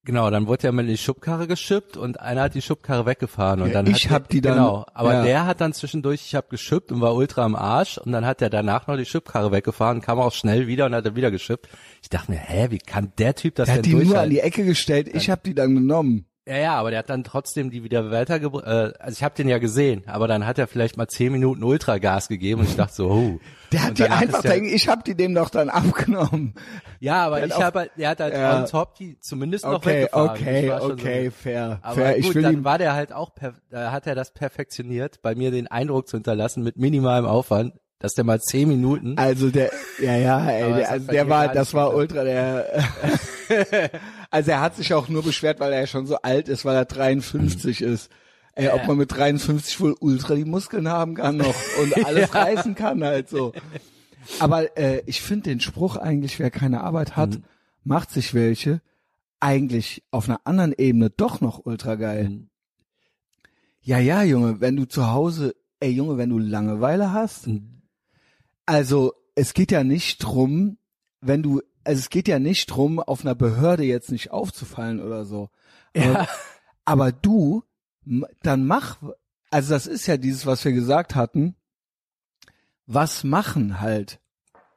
Genau, 0.07 0.29
dann 0.29 0.45
wurde 0.45 0.65
ja 0.67 0.71
mal 0.71 0.83
in 0.83 0.89
die 0.89 0.99
Schubkarre 0.99 1.47
geschippt 1.47 1.97
und 1.97 2.19
einer 2.19 2.43
hat 2.43 2.53
die 2.53 2.61
Schubkarre 2.61 3.07
weggefahren 3.07 3.63
und 3.63 3.69
Ja, 3.69 3.73
dann 3.73 3.87
ich 3.87 4.05
hat 4.05 4.11
hab 4.25 4.29
die 4.29 4.39
dann- 4.39 4.53
genau, 4.57 4.85
aber 4.93 5.13
ja. 5.13 5.23
der 5.23 5.45
hat 5.47 5.61
dann 5.61 5.73
zwischendurch, 5.73 6.21
ich 6.27 6.35
habe 6.35 6.45
geschippt 6.47 6.91
und 6.91 7.01
war 7.01 7.15
ultra 7.15 7.43
am 7.43 7.55
Arsch 7.55 7.97
und 7.97 8.11
dann 8.11 8.23
hat 8.23 8.39
er 8.43 8.51
danach 8.51 8.85
noch 8.85 8.97
die 8.97 9.05
Schubkarre 9.05 9.51
weggefahren, 9.51 10.01
kam 10.01 10.19
auch 10.19 10.31
schnell 10.31 10.67
wieder 10.67 10.85
und 10.85 10.93
hat 10.93 11.05
er 11.05 11.15
wieder 11.15 11.31
geschippt. 11.31 11.69
Ich 12.03 12.09
dachte 12.09 12.29
mir, 12.31 12.37
hä, 12.37 12.67
wie 12.69 12.77
kann 12.77 13.13
der 13.17 13.33
Typ 13.33 13.55
das 13.55 13.65
Der 13.65 13.77
denn 13.77 13.83
hat 13.83 13.85
die 13.87 13.91
nur 13.93 14.01
an 14.01 14.07
durchhalten? 14.09 14.29
die 14.29 14.39
Ecke 14.41 14.63
gestellt, 14.65 15.09
ich 15.11 15.31
habe 15.31 15.41
die 15.43 15.55
dann 15.55 15.73
genommen. 15.73 16.27
Ja, 16.47 16.57
ja, 16.57 16.73
aber 16.75 16.91
der 16.91 16.99
hat 16.99 17.09
dann 17.09 17.23
trotzdem 17.23 17.71
die 17.71 17.83
wieder 17.83 18.11
weitergebracht. 18.11 18.65
Äh, 18.67 18.93
also 18.99 19.13
ich 19.17 19.23
habe 19.23 19.33
den 19.35 19.47
ja 19.47 19.57
gesehen, 19.57 20.03
aber 20.05 20.27
dann 20.27 20.45
hat 20.45 20.59
er 20.59 20.67
vielleicht 20.67 20.95
mal 20.95 21.07
zehn 21.07 21.31
Minuten 21.31 21.63
Ultragas 21.63 22.27
gegeben 22.27 22.61
und 22.61 22.69
ich 22.69 22.75
dachte 22.75 22.93
so, 22.93 23.09
oh. 23.09 23.39
Der 23.71 23.81
hat 23.81 23.89
Und 23.89 23.97
die 23.99 24.03
einfach, 24.03 24.41
der- 24.43 24.61
ich 24.61 24.87
habe 24.87 25.01
die 25.03 25.15
dem 25.15 25.33
doch 25.33 25.49
dann 25.49 25.69
abgenommen. 25.69 26.53
Ja, 26.99 27.25
aber 27.25 27.37
Der 27.37 27.47
ich 27.47 27.59
habe 27.59 27.79
halt, 27.79 27.91
der 27.97 28.09
hat 28.09 28.19
halt 28.19 28.33
Ja. 28.35 28.59
on 28.59 28.67
top 28.67 28.93
die 28.95 29.17
zumindest 29.21 29.65
noch 29.65 29.73
Okay, 29.77 30.03
weggefahren. 30.03 30.29
okay, 30.29 30.71
okay, 30.71 31.25
So, 31.25 31.31
fair, 31.31 31.79
aber 31.81 31.95
fair. 31.95 32.13
gut, 32.13 32.25
Ich 32.25 32.35
will 32.35 32.43
dann 32.43 32.53
ihm, 32.53 32.63
war 32.63 32.77
der 32.77 32.93
halt 32.93 33.11
auch, 33.11 33.31
da 33.71 33.91
hat 33.91 34.05
er 34.05 34.13
das 34.13 34.31
perfektioniert, 34.31 35.23
bei 35.23 35.33
mir 35.33 35.49
den 35.49 35.65
Eindruck 35.67 36.07
zu 36.07 36.15
hinterlassen 36.17 36.61
mit 36.63 36.77
minimalem 36.77 37.25
Aufwand, 37.25 37.73
dass 37.97 38.13
der 38.13 38.23
mal 38.23 38.39
zehn 38.39 38.67
Minuten. 38.67 39.17
also 39.17 39.49
der, 39.49 39.71
ja, 39.99 40.15
ja, 40.15 40.47
ey, 40.47 40.73
der, 40.73 40.91
also 40.91 41.11
der 41.11 41.27
war, 41.27 41.47
das 41.47 41.73
war 41.73 41.95
ultra 41.95 42.23
der, 42.23 42.67
also 44.35 44.51
er 44.51 44.59
hat 44.61 44.75
sich 44.75 44.93
auch 44.93 45.07
nur 45.07 45.23
beschwert, 45.23 45.59
weil 45.61 45.71
er 45.73 45.79
ja 45.81 45.87
schon 45.87 46.07
so 46.07 46.17
alt 46.17 46.49
ist, 46.49 46.65
weil 46.65 46.75
er 46.75 46.85
53 46.85 47.79
Mhm. 47.81 47.87
ist. 47.93 48.09
Ey, 48.53 48.69
ob 48.69 48.85
man 48.87 48.97
mit 48.97 49.11
53 49.11 49.79
wohl 49.79 49.95
ultra 49.99 50.35
die 50.35 50.45
Muskeln 50.45 50.87
haben 50.89 51.15
kann 51.15 51.37
noch 51.37 51.55
und 51.81 51.93
alles 52.05 52.33
reißen 52.33 52.75
kann 52.75 53.03
halt 53.03 53.29
so. 53.29 53.53
Aber 54.39 54.77
äh, 54.77 55.01
ich 55.05 55.21
finde 55.21 55.49
den 55.49 55.59
Spruch 55.61 55.95
eigentlich, 55.97 56.39
wer 56.39 56.51
keine 56.51 56.81
Arbeit 56.81 57.15
hat, 57.15 57.31
Mhm. 57.31 57.43
macht 57.83 58.11
sich 58.11 58.33
welche, 58.33 58.81
eigentlich 59.39 60.03
auf 60.11 60.27
einer 60.27 60.41
anderen 60.45 60.73
Ebene 60.77 61.09
doch 61.09 61.39
noch 61.41 61.65
ultra 61.65 61.95
geil. 61.95 62.29
Mhm. 62.29 62.49
Ja, 63.81 63.99
ja, 63.99 64.23
Junge, 64.23 64.61
wenn 64.61 64.75
du 64.75 64.85
zu 64.85 65.11
Hause, 65.11 65.55
ey 65.79 65.91
Junge, 65.91 66.17
wenn 66.17 66.29
du 66.29 66.39
Langeweile 66.39 67.13
hast, 67.13 67.47
Mhm. 67.47 67.81
also 68.65 69.13
es 69.35 69.53
geht 69.53 69.71
ja 69.71 69.83
nicht 69.83 70.17
drum, 70.19 70.77
wenn 71.21 71.43
du, 71.43 71.61
also 71.85 71.99
es 71.99 72.09
geht 72.09 72.27
ja 72.27 72.39
nicht 72.39 72.65
drum, 72.67 72.99
auf 72.99 73.21
einer 73.21 73.35
Behörde 73.35 73.83
jetzt 73.83 74.11
nicht 74.11 74.31
aufzufallen 74.31 74.99
oder 75.01 75.25
so. 75.25 75.49
Aber, 75.95 76.05
Ja. 76.05 76.27
aber 76.85 77.11
du, 77.11 77.63
dann 78.43 78.65
mach, 78.65 78.97
also 79.51 79.73
das 79.73 79.87
ist 79.87 80.07
ja 80.07 80.17
dieses, 80.17 80.45
was 80.45 80.63
wir 80.65 80.71
gesagt 80.73 81.15
hatten, 81.15 81.55
was 82.87 83.23
machen 83.23 83.79
halt. 83.81 84.19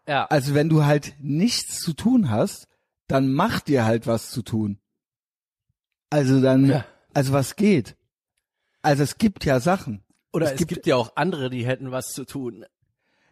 Ja. 0.06 0.26
Also 0.26 0.54
wenn 0.54 0.68
du 0.68 0.84
halt 0.84 1.14
nichts 1.20 1.80
zu 1.80 1.92
tun 1.92 2.30
hast, 2.30 2.68
dann 3.06 3.32
mach 3.32 3.60
dir 3.60 3.84
halt 3.84 4.06
was 4.06 4.30
zu 4.30 4.42
tun. 4.42 4.78
Also 6.10 6.40
dann, 6.40 6.66
Ja. 6.66 6.84
also 7.14 7.32
was 7.32 7.56
geht? 7.56 7.96
Also 8.82 9.02
es 9.02 9.18
gibt 9.18 9.44
ja 9.44 9.60
Sachen. 9.60 10.02
Oder 10.32 10.46
es 10.46 10.52
es, 10.52 10.58
gibt- 10.58 10.68
gibt, 10.70 10.86
ja 10.86 10.96
auch 10.96 11.12
andere, 11.16 11.50
die 11.50 11.66
hätten 11.66 11.90
was 11.90 12.08
zu 12.12 12.24
tun. 12.24 12.64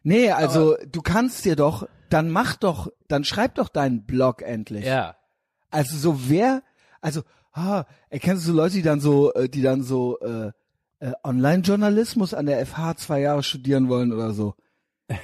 Nee, 0.03 0.31
also 0.31 0.77
du 0.87 1.03
kannst 1.03 1.45
dir 1.45 1.57
doch, 1.57 1.89
dann 2.11 2.31
mach 2.31 2.57
doch, 2.57 2.89
dann 3.09 3.25
schreib 3.25 3.55
doch 3.57 3.69
deinen 3.69 4.05
Blog 4.05 4.43
endlich. 4.43 4.85
Ja. 4.85 5.17
Also 5.71 5.97
so 5.97 6.29
wer, 6.29 6.63
also, 7.01 7.23
ah, 7.53 7.85
erkennst 8.11 8.45
du 8.45 8.51
so 8.53 8.57
Leute, 8.57 8.75
die 8.75 8.83
dann 8.83 9.01
so, 9.01 9.33
äh, 9.35 9.49
die 9.49 9.63
dann 9.63 9.83
so 9.83 10.19
äh, 10.21 10.53
äh, 11.01 11.13
Online-Journalismus 11.25 12.35
an 12.35 12.47
der 12.47 12.65
FH 12.65 12.97
zwei 12.97 13.21
Jahre 13.21 13.43
studieren 13.43 13.89
wollen 13.89 14.13
oder 14.13 14.33
so? 14.33 14.55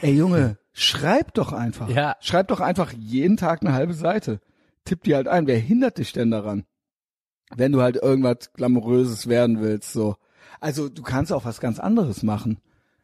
Ey 0.03 0.15
Junge, 0.15 0.59
schreib 0.73 1.35
doch 1.35 1.53
einfach. 1.53 1.89
Ja. 1.89 2.17
Schreib 2.21 2.49
doch 2.49 2.61
einfach 2.61 2.93
jeden 2.93 3.37
Tag 3.37 3.63
eine 3.63 3.73
halbe 3.73 3.95
Seite. 3.95 4.41
Tipp 4.85 5.03
die 5.05 5.15
halt 5.15 5.29
ein. 5.29 5.47
Wer 5.47 5.59
hindert 5.59 5.99
dich 5.99 6.13
denn 6.13 6.31
daran? 6.31 6.65
Wenn 7.55 7.73
du 7.73 7.83
halt 7.83 7.97
irgendwas 7.97 8.53
Glamouröses 8.55 9.29
werden 9.29 9.61
willst, 9.61 9.93
so. 9.93 10.17
Also 10.61 10.89
du 10.89 11.03
kannst 11.03 11.33
auch 11.33 11.45
was 11.45 11.61
ganz 11.61 11.79
anderes 11.79 12.23
machen. 12.23 12.61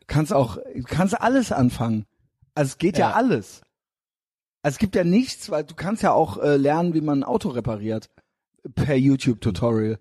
Kannst 0.07 0.33
auch, 0.33 0.57
du 0.57 0.83
kannst 0.85 1.21
alles 1.21 1.53
anfangen. 1.53 2.07
Also 2.55 2.71
es 2.71 2.79
geht 2.79 2.99
ja, 2.99 3.11
Ja. 3.11 3.15
alles. 3.17 3.63
Also 4.69 4.75
es 4.75 4.81
gibt 4.81 4.97
ja 4.97 5.05
nichts, 5.05 5.49
weil 5.49 5.65
du 5.65 5.75
kannst 5.75 6.03
ja 6.03 6.13
auch 6.13 6.37
äh, 6.37 6.59
lernen, 6.59 6.93
wie 6.93 7.01
man 7.01 7.21
ein 7.21 7.25
Auto 7.25 7.49
repariert. 7.49 8.11
Per 8.75 8.97
YouTube-Tutorial. 8.97 9.99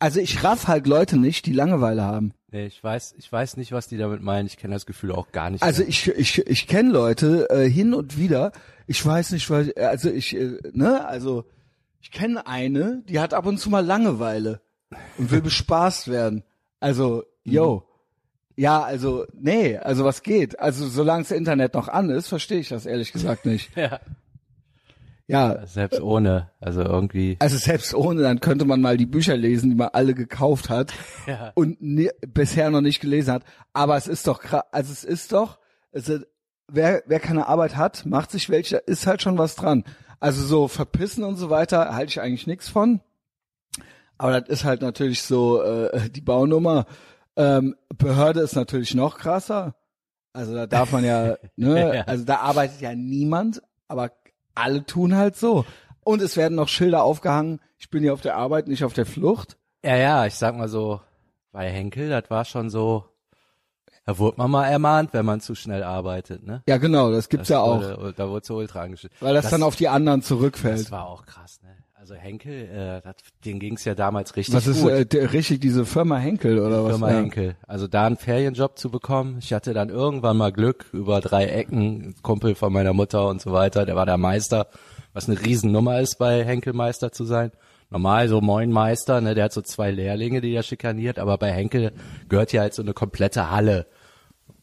Also 0.00 0.18
ich 0.18 0.42
raff 0.42 0.66
halt 0.66 0.88
Leute 0.88 1.16
nicht, 1.16 1.46
die 1.46 1.52
Langeweile 1.52 2.02
haben. 2.02 2.34
Nee, 2.50 2.66
ich 2.66 2.82
weiß, 2.82 3.14
ich 3.16 3.30
weiß 3.30 3.58
nicht, 3.58 3.70
was 3.70 3.86
die 3.86 3.98
damit 3.98 4.20
meinen. 4.20 4.46
Ich 4.46 4.56
kenne 4.56 4.74
das 4.74 4.84
Gefühl 4.84 5.12
auch 5.12 5.30
gar 5.30 5.48
nicht. 5.48 5.62
Also 5.62 5.82
mehr. 5.82 5.90
ich 5.90 6.08
ich 6.08 6.44
ich 6.44 6.66
kenne 6.66 6.90
Leute 6.90 7.48
äh, 7.50 7.70
hin 7.70 7.94
und 7.94 8.18
wieder. 8.18 8.50
Ich 8.88 9.06
weiß 9.06 9.30
nicht, 9.30 9.48
weil 9.48 9.72
also 9.74 10.10
ich 10.10 10.34
äh, 10.34 10.58
ne 10.72 11.06
also 11.06 11.44
ich 12.00 12.10
kenne 12.10 12.48
eine, 12.48 13.04
die 13.06 13.20
hat 13.20 13.32
ab 13.32 13.46
und 13.46 13.58
zu 13.58 13.70
mal 13.70 13.86
Langeweile 13.86 14.60
und 15.18 15.30
will 15.30 15.40
bespaßt 15.40 16.08
werden. 16.08 16.42
Also 16.80 17.22
yo, 17.44 17.86
ja 18.56 18.82
also 18.82 19.24
nee, 19.32 19.76
also 19.78 20.04
was 20.04 20.22
geht? 20.22 20.58
Also 20.60 20.86
solange 20.86 21.22
das 21.22 21.30
Internet 21.32 21.74
noch 21.74 21.88
an 21.88 22.10
ist, 22.10 22.28
verstehe 22.28 22.58
ich 22.60 22.68
das 22.68 22.86
ehrlich 22.86 23.12
gesagt 23.12 23.46
nicht. 23.46 23.70
ja, 23.76 24.00
Ja, 25.26 25.66
selbst 25.66 26.00
ohne. 26.00 26.50
Also 26.60 26.82
irgendwie. 26.82 27.36
also 27.38 27.56
selbst 27.56 27.94
ohne, 27.94 28.22
dann 28.22 28.40
könnte 28.40 28.64
man 28.64 28.80
mal 28.80 28.96
die 28.96 29.06
Bücher 29.06 29.36
lesen, 29.36 29.70
die 29.70 29.76
man 29.76 29.90
alle 29.92 30.14
gekauft 30.14 30.68
hat 30.68 30.92
Ja. 31.26 31.52
und 31.54 31.80
ni 31.80 32.10
bisher 32.26 32.70
noch 32.70 32.80
nicht 32.82 33.00
gelesen 33.00 33.32
hat. 33.34 33.44
Aber 33.72 33.96
es 33.96 34.06
ist 34.08 34.26
doch 34.26 34.40
krass, 34.40 34.64
also 34.72 34.92
es 34.92 35.04
ist 35.04 35.32
doch, 35.32 35.58
es 35.92 36.08
ist, 36.08 36.26
wer, 36.68 37.02
wer 37.06 37.20
keine 37.20 37.46
Arbeit 37.46 37.76
hat, 37.76 38.04
macht 38.04 38.30
sich 38.30 38.50
welche, 38.50 38.76
ist 38.78 39.06
halt 39.06 39.22
schon 39.22 39.38
was 39.38 39.54
dran. 39.54 39.84
Also 40.20 40.42
so 40.44 40.68
verpissen 40.68 41.24
und 41.24 41.36
so 41.36 41.50
weiter 41.50 41.94
halte 41.94 42.10
ich 42.10 42.20
eigentlich 42.20 42.46
nichts 42.46 42.68
von. 42.68 43.00
Aber 44.18 44.40
das 44.40 44.48
ist 44.50 44.64
halt 44.64 44.82
natürlich 44.82 45.22
so 45.22 45.62
äh, 45.62 46.08
die 46.10 46.20
Baunummer. 46.20 46.86
Ähm, 47.36 47.76
Behörde 47.96 48.40
ist 48.40 48.54
natürlich 48.54 48.94
noch 48.94 49.18
krasser. 49.18 49.74
Also 50.32 50.54
da 50.54 50.66
darf 50.66 50.92
man 50.92 51.04
ja, 51.04 51.36
ne, 51.56 51.94
Ja. 51.96 52.02
also 52.02 52.24
da 52.24 52.36
arbeitet 52.38 52.80
ja 52.80 52.94
niemand, 52.94 53.62
aber 53.88 54.12
alle 54.54 54.84
tun 54.84 55.16
halt 55.16 55.36
so. 55.36 55.64
Und 56.04 56.20
es 56.22 56.36
werden 56.36 56.54
noch 56.54 56.68
Schilder 56.68 57.02
aufgehangen, 57.04 57.60
ich 57.78 57.90
bin 57.90 58.02
hier 58.02 58.12
auf 58.12 58.20
der 58.22 58.36
Arbeit, 58.36 58.66
nicht 58.68 58.84
auf 58.84 58.92
der 58.92 59.06
Flucht. 59.06 59.56
Ja, 59.84 59.96
ja, 59.96 60.26
ich 60.26 60.34
sag 60.34 60.56
mal 60.56 60.68
so, 60.68 61.00
bei 61.52 61.68
Henkel, 61.70 62.08
das 62.08 62.30
war 62.30 62.44
schon 62.44 62.70
so, 62.70 63.04
da 64.04 64.18
wurde 64.18 64.38
man 64.38 64.50
mal 64.50 64.66
ermahnt, 64.66 65.12
wenn 65.12 65.26
man 65.26 65.40
zu 65.40 65.54
schnell 65.54 65.82
arbeitet, 65.82 66.44
ne? 66.44 66.62
Ja, 66.66 66.78
genau, 66.78 67.10
das 67.12 67.28
gibt's 67.28 67.48
Das 67.48 67.54
ja 67.54 67.60
auch. 67.60 67.80
Wurde, 67.80 68.14
da 68.16 68.28
wurde 68.28 68.46
so 68.46 68.56
ultra 68.56 68.82
angestellt. 68.82 69.12
Weil 69.20 69.34
das, 69.34 69.50
dann 69.50 69.62
auf 69.62 69.76
die 69.76 69.88
anderen 69.88 70.22
zurückfällt. 70.22 70.80
Das 70.80 70.90
war 70.90 71.06
auch 71.06 71.24
krass, 71.26 71.60
ne? 71.62 71.76
Also 72.02 72.16
Henkel, 72.16 72.68
äh, 72.68 73.00
das, 73.00 73.14
denen 73.44 73.60
ging's 73.60 73.84
ja 73.84 73.94
damals 73.94 74.34
richtig 74.34 74.56
Was 74.56 74.66
ist 74.66 74.82
gut. 74.82 74.90
äh, 74.90 75.06
der, 75.06 75.32
richtig 75.32 75.60
diese 75.60 75.86
Firma 75.86 76.16
Henkel 76.16 76.58
oder 76.58 76.82
was? 76.82 76.90
Firma 76.94 77.10
Ja. 77.12 77.18
Henkel. 77.18 77.54
Also 77.68 77.86
da 77.86 78.06
einen 78.06 78.16
Ferienjob 78.16 78.76
zu 78.76 78.90
bekommen. 78.90 79.36
Ich 79.38 79.52
hatte 79.52 79.72
dann 79.72 79.88
irgendwann 79.88 80.36
mal 80.36 80.50
Glück 80.50 80.86
über 80.92 81.20
drei 81.20 81.44
Ecken, 81.46 82.16
Kumpel 82.22 82.56
von 82.56 82.72
meiner 82.72 82.92
Mutter 82.92 83.28
und 83.28 83.40
so 83.40 83.52
weiter, 83.52 83.86
der 83.86 83.94
war 83.94 84.04
der 84.04 84.16
Meister, 84.18 84.66
was 85.12 85.28
eine 85.28 85.40
Riesennummer 85.40 86.00
ist, 86.00 86.18
bei 86.18 86.44
Henkel 86.44 86.72
Meister 86.72 87.12
zu 87.12 87.24
sein. 87.24 87.52
Normal 87.88 88.26
so 88.28 88.40
Moin 88.40 88.72
Meister, 88.72 89.20
ne, 89.20 89.36
der 89.36 89.44
hat 89.44 89.52
so 89.52 89.62
zwei 89.62 89.92
Lehrlinge, 89.92 90.40
die 90.40 90.52
er 90.52 90.64
schikaniert, 90.64 91.20
aber 91.20 91.38
bei 91.38 91.52
Henkel 91.52 91.92
gehört 92.28 92.52
ja 92.52 92.62
halt 92.62 92.74
so 92.74 92.82
eine 92.82 92.94
komplette 92.94 93.48
Halle 93.52 93.86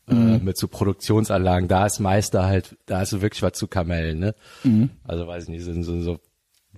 äh, 0.09 0.13
mit 0.13 0.57
so 0.57 0.67
Produktionsanlagen. 0.67 1.69
Da 1.69 1.85
ist 1.85 2.01
Meister 2.01 2.47
halt, 2.47 2.75
da 2.85 2.99
hast 2.99 3.13
du 3.13 3.21
wirklich 3.21 3.43
was 3.43 3.53
zu 3.53 3.67
Kamellen, 3.67 4.19
ne? 4.19 4.35
Also 5.05 5.25
weiß 5.25 5.43
ich 5.43 5.49
nicht, 5.49 5.63
sind 5.63 5.83
so, 5.83 6.01
so 6.01 6.19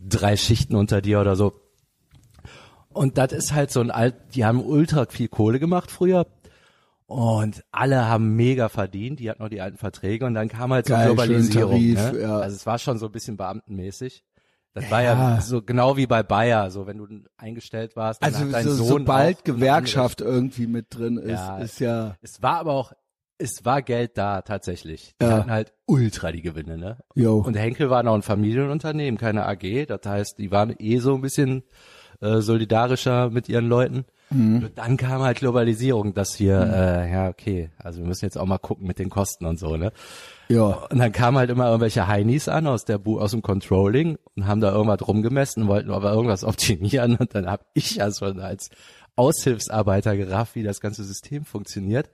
drei 0.08 0.36
Schichten 0.38 0.76
unter 0.76 1.02
dir 1.02 1.20
oder 1.22 1.36
so. 1.36 1.54
Und 2.90 3.18
das 3.18 3.32
ist 3.32 3.54
halt 3.54 3.72
so 3.72 3.80
ein 3.80 3.92
alt, 3.92 4.16
die 4.36 4.44
haben 4.46 4.64
ultra 4.64 5.06
viel 5.06 5.28
Kohle 5.30 5.60
gemacht 5.60 5.92
früher. 5.92 6.28
Und 7.06 7.64
alle 7.72 8.08
haben 8.08 8.36
mega 8.36 8.70
verdient, 8.70 9.20
die 9.20 9.30
hatten 9.30 9.42
noch 9.44 9.50
die 9.50 9.60
alten 9.62 9.78
Verträge 9.78 10.26
und 10.26 10.34
dann 10.34 10.48
kam 10.48 10.72
halt 10.72 10.86
so 10.88 10.94
Geil, 10.94 11.08
Globalisierung. 11.08 11.78
schön 11.78 11.96
Tarif, 11.96 12.14
ne? 12.14 12.22
ja. 12.22 12.38
Also 12.40 12.56
es 12.56 12.66
war 12.66 12.80
schon 12.80 12.98
so 12.98 13.08
ein 13.08 13.12
bisschen 13.12 13.36
beamtenmäßig. 13.38 14.24
Das 14.74 14.90
war 14.90 15.02
ja 15.04 15.42
so 15.42 15.62
genau 15.62 15.98
wie 15.98 16.08
bei 16.08 16.24
Bayer, 16.24 16.72
so 16.72 16.88
wenn 16.88 16.98
du 16.98 17.08
eingestellt 17.36 17.98
warst, 17.98 18.24
dann 18.24 18.34
Also 18.34 18.46
hat 18.46 18.54
dein 18.54 18.64
so, 18.64 18.76
Sohn 18.76 18.88
sobald 19.00 19.44
Gewerkschaft 19.44 20.22
irgendwie 20.22 20.68
mit 20.68 20.86
drin 20.98 21.18
ist, 21.18 21.32
Ja. 21.32 21.58
ist 21.58 21.80
ja 21.82 22.16
Es 22.22 22.42
war 22.42 22.60
aber 22.60 22.72
auch, 22.72 22.94
es 23.42 23.66
war 23.66 23.82
Geld 23.82 24.18
da 24.18 24.42
tatsächlich. 24.42 25.16
Die 25.22 25.26
Ja. 25.26 25.32
hatten 25.40 25.52
halt 25.52 25.74
ultra 25.86 26.32
die 26.32 26.42
Gewinne, 26.42 26.78
ne? 26.78 26.98
yo. 27.16 27.40
Und 27.40 27.56
Henkel 27.56 27.90
war 27.90 28.04
noch 28.04 28.14
ein 28.16 28.22
Familienunternehmen, 28.22 29.18
keine 29.20 29.46
AG. 29.46 29.86
Das 29.88 30.02
heißt, 30.06 30.38
die 30.40 30.52
waren 30.52 30.76
eh 30.80 30.98
so 31.00 31.16
ein 31.16 31.22
bisschen 31.22 31.64
äh, 32.22 32.40
solidarischer 32.42 33.30
mit 33.32 33.50
ihren 33.50 33.68
Leuten. 33.68 34.06
Mhm. 34.30 34.64
Und 34.66 34.78
dann 34.78 34.96
kam 34.96 35.24
halt 35.24 35.40
Globalisierung, 35.40 36.14
dass 36.14 36.40
wir, 36.40 36.60
äh, 36.62 37.12
ja, 37.12 37.28
okay, 37.30 37.72
also 37.80 38.00
wir 38.00 38.08
müssen 38.08 38.26
jetzt 38.26 38.38
auch 38.38 38.46
mal 38.46 38.60
gucken 38.60 38.86
mit 38.88 39.00
den 39.00 39.10
Kosten 39.10 39.46
und 39.46 39.60
so, 39.60 39.76
ne? 39.76 39.92
ja. 40.48 40.62
Und 40.90 41.00
dann 41.00 41.12
kamen 41.12 41.38
halt 41.38 41.50
immer 41.50 41.66
irgendwelche 41.66 42.08
Heinis 42.08 42.48
an 42.48 42.68
aus 42.68 42.86
der 42.86 42.98
Bu 43.00 43.20
aus 43.20 43.32
dem 43.32 43.42
Controlling 43.42 44.18
und 44.36 44.48
haben 44.48 44.62
da 44.62 44.72
irgendwas 44.72 45.06
rumgemessen, 45.08 45.68
wollten 45.68 45.90
aber 45.92 46.14
irgendwas 46.14 46.44
optimieren 46.46 47.16
und 47.18 47.34
dann 47.36 47.48
hab 47.48 47.66
ich 47.74 47.96
ja 47.96 48.12
schon 48.14 48.40
als 48.40 48.70
Aushilfsarbeiter 49.16 50.16
gerafft, 50.16 50.56
wie 50.56 50.64
das 50.64 50.80
ganze 50.80 51.04
System 51.04 51.44
funktioniert. 51.44 52.10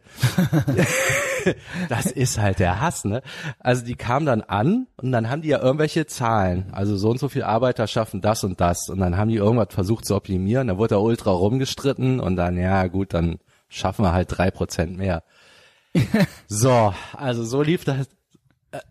das 1.89 2.07
ist 2.07 2.39
halt 2.39 2.59
der 2.59 2.81
Hass, 2.81 3.05
ne? 3.05 3.21
Also 3.59 3.85
die 3.85 3.95
kamen 3.95 4.25
dann 4.25 4.41
an 4.41 4.87
und 4.97 5.11
dann 5.11 5.29
haben 5.29 5.41
die 5.41 5.49
ja 5.49 5.61
irgendwelche 5.61 6.07
Zahlen. 6.07 6.73
Also 6.73 6.97
so 6.97 7.09
und 7.09 7.19
so 7.19 7.29
viele 7.29 7.45
Arbeiter 7.45 7.87
schaffen 7.87 8.21
das 8.21 8.43
und 8.43 8.59
das. 8.59 8.89
Und 8.89 8.99
dann 8.99 9.15
haben 9.15 9.29
die 9.29 9.35
irgendwas 9.35 9.73
versucht 9.73 10.05
zu 10.05 10.15
optimieren. 10.15 10.67
Da 10.67 10.77
wurde 10.77 10.95
da 10.95 10.97
ultra 10.97 11.31
rumgestritten 11.31 12.19
und 12.19 12.35
dann, 12.35 12.57
ja 12.57 12.87
gut, 12.87 13.13
dann 13.13 13.39
schaffen 13.69 14.03
wir 14.03 14.13
halt 14.13 14.35
drei 14.35 14.49
Prozent 14.49 14.97
mehr. 14.97 15.23
so, 16.47 16.93
also 17.13 17.45
so 17.45 17.61
lief 17.61 17.85
das. 17.85 18.09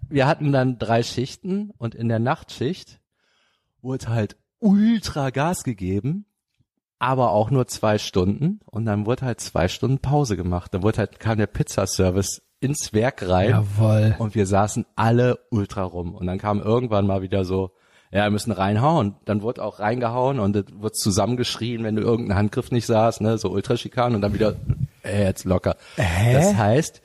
Wir 0.08 0.26
hatten 0.26 0.52
dann 0.52 0.78
drei 0.78 1.02
Schichten 1.02 1.70
und 1.76 1.94
in 1.94 2.08
der 2.08 2.18
Nachtschicht 2.18 3.00
wurde 3.82 4.08
halt 4.08 4.36
ultra 4.58 5.30
Gas 5.30 5.64
gegeben 5.64 6.24
aber 6.98 7.32
auch 7.32 7.50
nur 7.50 7.66
zwei 7.66 7.98
Stunden 7.98 8.60
und 8.64 8.86
dann 8.86 9.06
wurde 9.06 9.26
halt 9.26 9.40
zwei 9.40 9.68
Stunden 9.68 9.98
Pause 9.98 10.36
gemacht. 10.36 10.72
Dann 10.72 10.82
wurde 10.82 10.98
halt, 10.98 11.20
kam 11.20 11.38
der 11.38 11.46
Pizzaservice 11.46 12.42
ins 12.60 12.92
Werk 12.92 13.28
rein 13.28 13.50
Jawoll. 13.50 14.16
und 14.18 14.34
wir 14.34 14.46
saßen 14.46 14.86
alle 14.96 15.38
ultra 15.50 15.82
rum. 15.82 16.14
Und 16.14 16.26
dann 16.26 16.38
kam 16.38 16.60
irgendwann 16.60 17.06
mal 17.06 17.22
wieder 17.22 17.44
so, 17.44 17.72
ja, 18.10 18.24
wir 18.24 18.30
müssen 18.30 18.52
reinhauen. 18.52 19.16
Dann 19.24 19.42
wurde 19.42 19.62
auch 19.62 19.78
reingehauen 19.78 20.40
und 20.40 20.56
es 20.56 20.64
wurde 20.72 20.92
zusammengeschrien, 20.92 21.84
wenn 21.84 21.96
du 21.96 22.02
irgendeinen 22.02 22.38
Handgriff 22.38 22.70
nicht 22.70 22.86
sahst, 22.86 23.20
ne, 23.20 23.36
so 23.36 23.50
Ultraschikan 23.50 24.14
und 24.14 24.22
dann 24.22 24.32
wieder, 24.32 24.54
äh, 25.02 25.24
jetzt 25.24 25.44
locker. 25.44 25.76
Hä? 25.96 26.32
Das 26.32 26.54
heißt, 26.54 27.02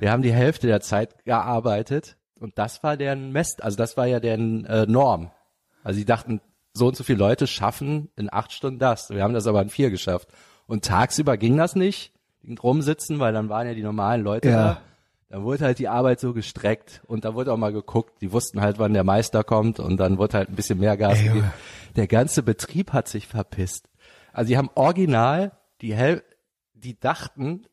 wir 0.00 0.10
haben 0.10 0.22
die 0.22 0.32
Hälfte 0.32 0.66
der 0.66 0.80
Zeit 0.80 1.24
gearbeitet 1.24 2.16
und 2.40 2.58
das 2.58 2.82
war 2.82 2.96
deren 2.96 3.32
Mest, 3.32 3.62
also 3.62 3.76
das 3.76 3.96
war 3.96 4.06
ja 4.06 4.20
deren 4.20 4.64
äh, 4.64 4.86
Norm. 4.86 5.30
Also 5.82 5.98
die 5.98 6.06
dachten, 6.06 6.40
so 6.74 6.88
und 6.88 6.96
so 6.96 7.04
viele 7.04 7.18
Leute 7.18 7.46
schaffen 7.46 8.10
in 8.16 8.32
acht 8.32 8.52
Stunden 8.52 8.78
das. 8.78 9.10
Wir 9.10 9.22
haben 9.22 9.34
das 9.34 9.46
aber 9.46 9.62
in 9.62 9.70
vier 9.70 9.90
geschafft. 9.90 10.28
Und 10.66 10.84
tagsüber 10.84 11.36
ging 11.36 11.56
das 11.56 11.76
nicht, 11.76 12.12
ging 12.42 12.58
rumsitzen, 12.58 13.20
weil 13.20 13.32
dann 13.32 13.48
waren 13.48 13.66
ja 13.66 13.74
die 13.74 13.82
normalen 13.82 14.22
Leute 14.22 14.48
Ja. 14.48 14.56
da. 14.56 14.80
Dann 15.28 15.42
wurde 15.42 15.64
halt 15.64 15.78
die 15.78 15.88
Arbeit 15.88 16.20
so 16.20 16.32
gestreckt 16.32 17.02
und 17.06 17.24
da 17.24 17.34
wurde 17.34 17.52
auch 17.52 17.56
mal 17.56 17.72
geguckt. 17.72 18.20
Die 18.20 18.30
wussten 18.30 18.60
halt, 18.60 18.78
wann 18.78 18.92
der 18.92 19.02
Meister 19.04 19.42
kommt 19.42 19.80
und 19.80 19.96
dann 19.96 20.18
wurde 20.18 20.38
halt 20.38 20.48
ein 20.48 20.54
bisschen 20.54 20.78
mehr 20.78 20.96
Gas 20.96 21.18
Ey, 21.18 21.24
gegeben. 21.28 21.52
Der 21.96 22.06
ganze 22.06 22.42
Betrieb 22.42 22.92
hat 22.92 23.08
sich 23.08 23.26
verpisst. 23.26 23.88
Also 24.32 24.48
die 24.48 24.56
haben 24.58 24.70
original 24.74 25.52
die 25.80 25.94
Hel 25.94 26.22
die 26.74 26.98
dachten, 27.00 27.66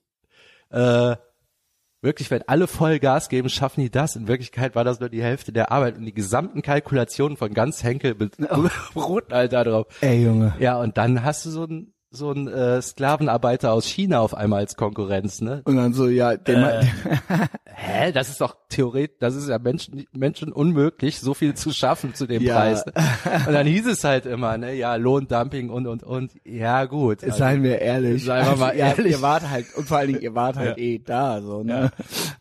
äh, 0.69 1.15
wirklich, 2.01 2.31
wenn 2.31 2.41
alle 2.47 2.67
voll 2.67 2.99
Gas 2.99 3.29
geben, 3.29 3.49
schaffen 3.49 3.81
die 3.81 3.89
das. 3.89 4.15
In 4.15 4.27
Wirklichkeit 4.27 4.75
war 4.75 4.83
das 4.83 4.99
nur 4.99 5.09
die 5.09 5.23
Hälfte 5.23 5.51
der 5.51 5.71
Arbeit 5.71 5.97
und 5.97 6.05
die 6.05 6.13
gesamten 6.13 6.61
Kalkulationen 6.61 7.37
von 7.37 7.53
ganz 7.53 7.83
Henkel 7.83 8.15
beruhten 8.15 8.47
halt 9.31 9.53
da 9.53 9.63
drauf. 9.63 9.87
Ey, 10.01 10.23
Junge. 10.23 10.53
Ja, 10.59 10.79
und 10.79 10.97
dann 10.97 11.23
hast 11.23 11.45
du 11.45 11.49
so 11.49 11.63
einen 11.63 11.93
so 12.13 12.29
einen 12.29 12.47
äh, 12.49 12.81
Sklavenarbeiter 12.81 13.71
aus 13.71 13.85
China 13.85 14.19
auf 14.19 14.33
einmal 14.35 14.59
als 14.59 14.75
Konkurrenz, 14.75 15.39
ne? 15.39 15.61
Und 15.63 15.77
dann 15.77 15.93
so, 15.93 16.07
ja, 16.09 16.35
den 16.35 16.61
Äh. 16.61 16.83
Hä, 17.65 18.11
das 18.11 18.29
ist 18.29 18.41
doch 18.41 18.55
theoretisch, 18.69 19.15
das 19.19 19.35
ist 19.35 19.47
ja 19.47 19.57
Menschen, 19.57 20.05
Menschen 20.11 20.51
unmöglich, 20.51 21.19
so 21.21 21.33
viel 21.33 21.53
zu 21.53 21.71
schaffen 21.71 22.13
zu 22.13 22.27
dem 22.27 22.43
Ja. 22.43 22.55
Preis. 22.55 22.85
Ne? 22.85 22.93
Und 23.47 23.53
dann 23.53 23.65
hieß 23.65 23.87
es 23.87 24.03
halt 24.03 24.25
immer, 24.25 24.57
ne, 24.57 24.73
ja, 24.75 24.95
Lohndumping 24.95 25.69
und 25.69 25.87
und 25.87 26.03
und. 26.03 26.31
Ja, 26.43 26.83
gut. 26.85 27.23
Also, 27.23 27.37
Seien 27.37 27.63
wir 27.63 27.79
ehrlich. 27.79 28.25
Seien 28.25 28.45
wir 28.45 28.55
mal 28.57 28.75
ja, 28.77 28.87
ehrlich. 28.89 29.13
Ihr 29.13 29.21
wart 29.21 29.49
halt, 29.49 29.65
und 29.75 29.87
vor 29.87 29.97
allen 29.97 30.09
Dingen, 30.09 30.21
ihr 30.21 30.35
wart 30.35 30.57
halt 30.57 30.77
Ja. 30.77 30.83
eh 30.83 30.99
da, 30.99 31.41
so, 31.41 31.63
ne? 31.63 31.91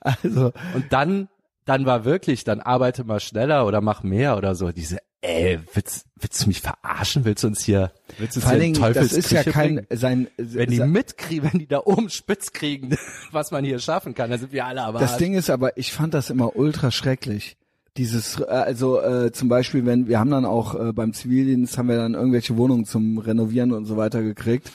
Also, 0.01 0.53
und 0.75 0.93
dann 0.93 1.29
dann 1.65 1.87
war 1.87 2.05
wirklich, 2.05 2.45
dann 2.45 2.61
arbeite 2.61 3.05
mal 3.05 3.21
schneller 3.21 3.67
oder 3.67 3.81
mach 3.81 4.03
mehr 4.03 4.37
oder 4.37 4.55
so. 4.55 4.73
Diese, 4.73 4.99
ey, 5.21 5.61
willst, 5.75 6.07
willst 6.17 6.43
du 6.43 6.49
mich 6.49 6.61
verarschen? 6.61 7.25
Willst 7.25 7.45
du 7.45 7.49
uns 7.49 7.63
hier, 7.63 7.93
willst 8.19 8.37
du 8.37 8.41
uns 8.41 8.45
Vor 8.49 8.57
hier 8.57 8.67
in 8.67 8.75
Dingen, 8.75 8.95
das 8.95 9.13
ist 9.13 9.31
ja 9.31 9.43
kein, 9.45 9.87
sein, 9.91 10.29
Wenn 10.37 10.71
die 10.71 10.81
mitkriegen, 10.81 11.51
wenn 11.53 11.61
die 11.61 11.67
da 11.67 11.81
oben 11.85 12.09
spitz 12.09 12.53
kriegen, 12.53 12.97
was 13.31 13.51
man 13.51 13.65
hier 13.65 13.79
schaffen 13.79 14.15
kann, 14.15 14.31
dann 14.31 14.41
sind 14.41 14.53
wir 14.53 14.65
alle 14.67 14.83
aber 14.83 14.99
Das 14.99 15.19
Ding 15.19 15.35
ist 15.35 15.51
aber, 15.51 15.77
ich 15.77 15.93
fand 15.93 16.15
das 16.15 16.31
immer 16.31 16.57
ultra 16.57 16.91
schrecklich. 16.91 17.57
Dieses, 17.97 18.41
äh, 18.41 18.45
also 18.45 19.01
äh, 19.01 19.33
zum 19.33 19.49
Beispiel, 19.49 19.85
wenn 19.85 20.07
wir 20.09 20.19
haben 20.19 20.31
dann 20.31 20.45
auch 20.45 20.75
äh, 20.75 20.93
beim 20.93 21.13
Zivildienst 21.13 21.77
haben 21.77 21.89
wir 21.89 21.97
dann 21.97 22.15
irgendwelche 22.15 22.57
Wohnungen 22.57 22.85
zum 22.85 23.19
Renovieren 23.19 23.73
und 23.73 23.85
so 23.85 23.97
weiter 23.97 24.23
gekriegt. 24.23 24.71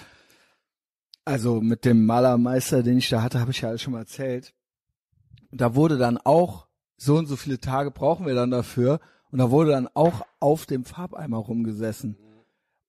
Also 1.23 1.59
mit 1.59 1.85
dem 1.85 2.05
Malermeister, 2.05 2.83
den 2.83 2.99
ich 2.99 3.09
da 3.09 3.23
hatte, 3.23 3.39
habe 3.39 3.51
ich 3.51 3.61
ja 3.61 3.69
alles 3.69 3.81
schon 3.81 3.93
mal 3.93 3.99
erzählt. 3.99 4.53
Da 5.51 5.73
wurde 5.73 5.97
dann 5.97 6.17
auch 6.17 6.64
so 6.97 7.17
und 7.17 7.25
so 7.27 7.35
viele 7.35 7.59
Tage 7.59 7.91
brauchen 7.91 8.25
wir 8.25 8.35
dann 8.35 8.51
dafür. 8.51 8.99
Und 9.31 9.39
da 9.39 9.51
wurde 9.51 9.71
dann 9.71 9.89
auch 9.93 10.25
auf 10.39 10.65
dem 10.65 10.85
Farbeimer 10.85 11.37
rumgesessen. 11.37 12.17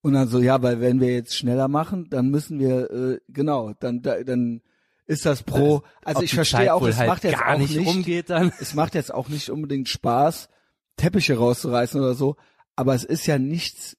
Und 0.01 0.13
dann 0.13 0.27
so, 0.27 0.39
ja, 0.39 0.61
weil 0.61 0.79
wenn 0.79 1.01
wir 1.01 1.13
jetzt 1.13 1.35
schneller 1.35 1.67
machen, 1.67 2.07
dann 2.09 2.29
müssen 2.29 2.59
wir, 2.59 2.89
äh, 2.91 3.19
genau, 3.27 3.73
dann, 3.79 4.01
da, 4.01 4.23
dann 4.23 4.61
ist 5.05 5.25
das 5.25 5.43
pro, 5.43 5.83
also 6.03 6.19
Ob 6.19 6.23
ich 6.23 6.33
verstehe 6.33 6.59
Zeit 6.59 6.69
auch, 6.69 6.85
es 6.85 6.97
halt 6.97 7.09
macht 7.09 7.23
jetzt 7.23 7.39
gar 7.39 7.55
auch 7.55 7.57
nicht 7.57 7.75
nicht, 7.75 8.29
es 8.59 8.73
macht 8.73 8.93
jetzt 8.93 9.13
auch 9.13 9.29
nicht 9.29 9.49
unbedingt 9.49 9.89
Spaß, 9.89 10.49
Teppiche 10.97 11.37
rauszureißen 11.37 11.99
oder 11.99 12.13
so, 12.13 12.35
aber 12.75 12.93
es 12.93 13.03
ist 13.03 13.25
ja 13.25 13.39
nichts, 13.39 13.97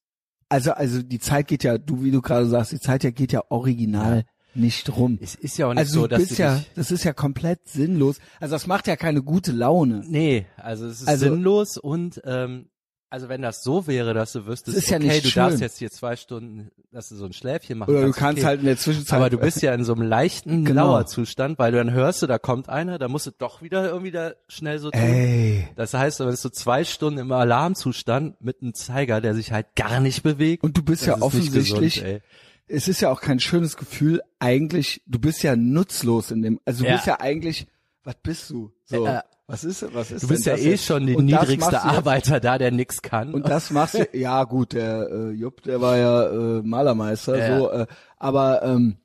also, 0.48 0.72
also 0.72 1.02
die 1.02 1.18
Zeit 1.18 1.48
geht 1.48 1.64
ja, 1.64 1.78
du, 1.78 2.02
wie 2.02 2.10
du 2.10 2.22
gerade 2.22 2.46
sagst, 2.46 2.72
die 2.72 2.80
Zeit 2.80 3.04
ja 3.04 3.10
geht 3.10 3.32
ja 3.32 3.42
original 3.48 4.24
nicht 4.54 4.96
rum. 4.96 5.18
Es 5.20 5.34
ist 5.34 5.56
ja 5.58 5.66
auch 5.66 5.70
nicht 5.72 5.78
Also 5.80 5.94
so, 5.94 6.02
du 6.02 6.08
dass 6.08 6.20
bist 6.20 6.38
du 6.38 6.42
ja, 6.42 6.62
das 6.74 6.90
ist 6.90 7.04
ja 7.04 7.12
komplett 7.12 7.68
sinnlos. 7.68 8.18
Also 8.40 8.54
das 8.54 8.66
macht 8.66 8.86
ja 8.86 8.96
keine 8.96 9.22
gute 9.22 9.52
Laune. 9.52 10.02
nee, 10.06 10.46
also 10.56 10.86
es 10.86 11.00
ist 11.02 11.08
Also- 11.08 11.26
sinnlos 11.26 11.76
und 11.76 12.20
ähm, 12.24 12.68
also 13.10 13.30
wenn 13.30 13.40
das 13.40 13.62
so 13.62 13.86
wäre, 13.86 14.12
dass 14.12 14.32
du 14.32 14.44
wüsstest, 14.44 14.90
ja 14.90 14.98
okay, 14.98 15.22
du 15.22 15.28
schön. 15.28 15.42
darfst 15.42 15.60
jetzt 15.62 15.78
hier 15.78 15.90
zwei 15.90 16.14
Stunden, 16.14 16.68
dass 16.92 17.08
du 17.08 17.16
so 17.16 17.24
ein 17.24 17.32
Schläfchen 17.32 17.78
machen 17.78 17.88
Oder 17.90 18.04
du 18.04 18.12
kannst, 18.12 18.40
okay. 18.40 18.46
halt 18.46 18.60
in 18.60 18.66
der 18.66 18.76
Zwischenzeit. 18.76 19.16
Aber 19.18 19.30
du 19.30 19.38
bist 19.38 19.62
ja 19.62 19.72
in 19.72 19.82
so 19.82 19.94
einem 19.94 20.02
leichten 20.02 20.64
Genau. 20.66 20.88
Lauerzustand, 20.88 21.58
weil 21.58 21.72
du 21.72 21.78
dann 21.78 21.90
hörst 21.90 22.20
du, 22.20 22.26
da 22.26 22.38
kommt 22.38 22.68
einer, 22.68 22.98
da 22.98 23.08
musst 23.08 23.26
du 23.26 23.30
doch 23.38 23.62
wieder 23.62 23.88
irgendwie 23.88 24.10
da 24.10 24.32
schnell 24.48 24.78
so 24.78 24.90
tun. 24.90 25.00
Ey. 25.00 25.68
Das 25.74 25.94
heißt, 25.94 26.20
wenn 26.20 26.26
du 26.26 26.36
so 26.36 26.50
zwei 26.50 26.84
Stunden 26.84 27.18
im 27.18 27.32
Alarmzustand 27.32 28.42
mit 28.42 28.60
einem 28.60 28.74
Zeiger, 28.74 29.22
der 29.22 29.34
sich 29.34 29.52
halt 29.52 29.74
gar 29.74 30.00
nicht 30.00 30.22
bewegt. 30.22 30.62
Und 30.62 30.76
du 30.76 30.82
bist 30.82 31.02
das 31.02 31.08
ja 31.08 31.22
offensichtlich, 31.22 31.94
gesund. 32.02 32.22
Es 32.68 32.88
ist 32.88 33.00
ja 33.00 33.10
auch 33.10 33.20
kein 33.20 33.40
schönes 33.40 33.76
Gefühl, 33.76 34.20
eigentlich, 34.38 35.02
du 35.06 35.18
bist 35.18 35.42
ja 35.42 35.56
nutzlos 35.56 36.30
in 36.30 36.42
dem, 36.42 36.60
also 36.64 36.82
du 36.84 36.88
Ja. 36.90 36.96
bist 36.96 37.06
ja 37.06 37.20
eigentlich, 37.20 37.66
was 38.04 38.14
bist 38.22 38.50
du? 38.50 38.72
So, 38.84 39.04
Ja. 39.06 39.24
was 39.46 39.64
ist, 39.64 39.92
was 39.94 40.10
ist 40.10 40.22
Du 40.22 40.28
bist 40.28 40.46
ja 40.46 40.54
eh 40.54 40.70
jetzt? 40.72 40.84
schon 40.84 41.06
das 41.06 41.16
niedrigste 41.22 41.72
jetzt- 41.72 41.84
Arbeiter 41.84 42.40
da, 42.40 42.58
der 42.58 42.70
nix 42.70 43.00
kann. 43.02 43.32
Und 43.34 43.48
das 43.48 43.70
machst 43.70 43.94
du, 43.94 44.06
ja 44.16 44.44
gut, 44.44 44.72
der 44.74 45.08
äh, 45.10 45.30
Jupp, 45.30 45.62
der 45.62 45.80
war 45.80 45.96
ja 45.96 46.28
äh, 46.58 46.62
Malermeister, 46.62 47.38
Ja. 47.38 47.58
so, 47.58 47.70
äh, 47.70 47.86
aber 48.18 48.62
ähm, 48.62 48.96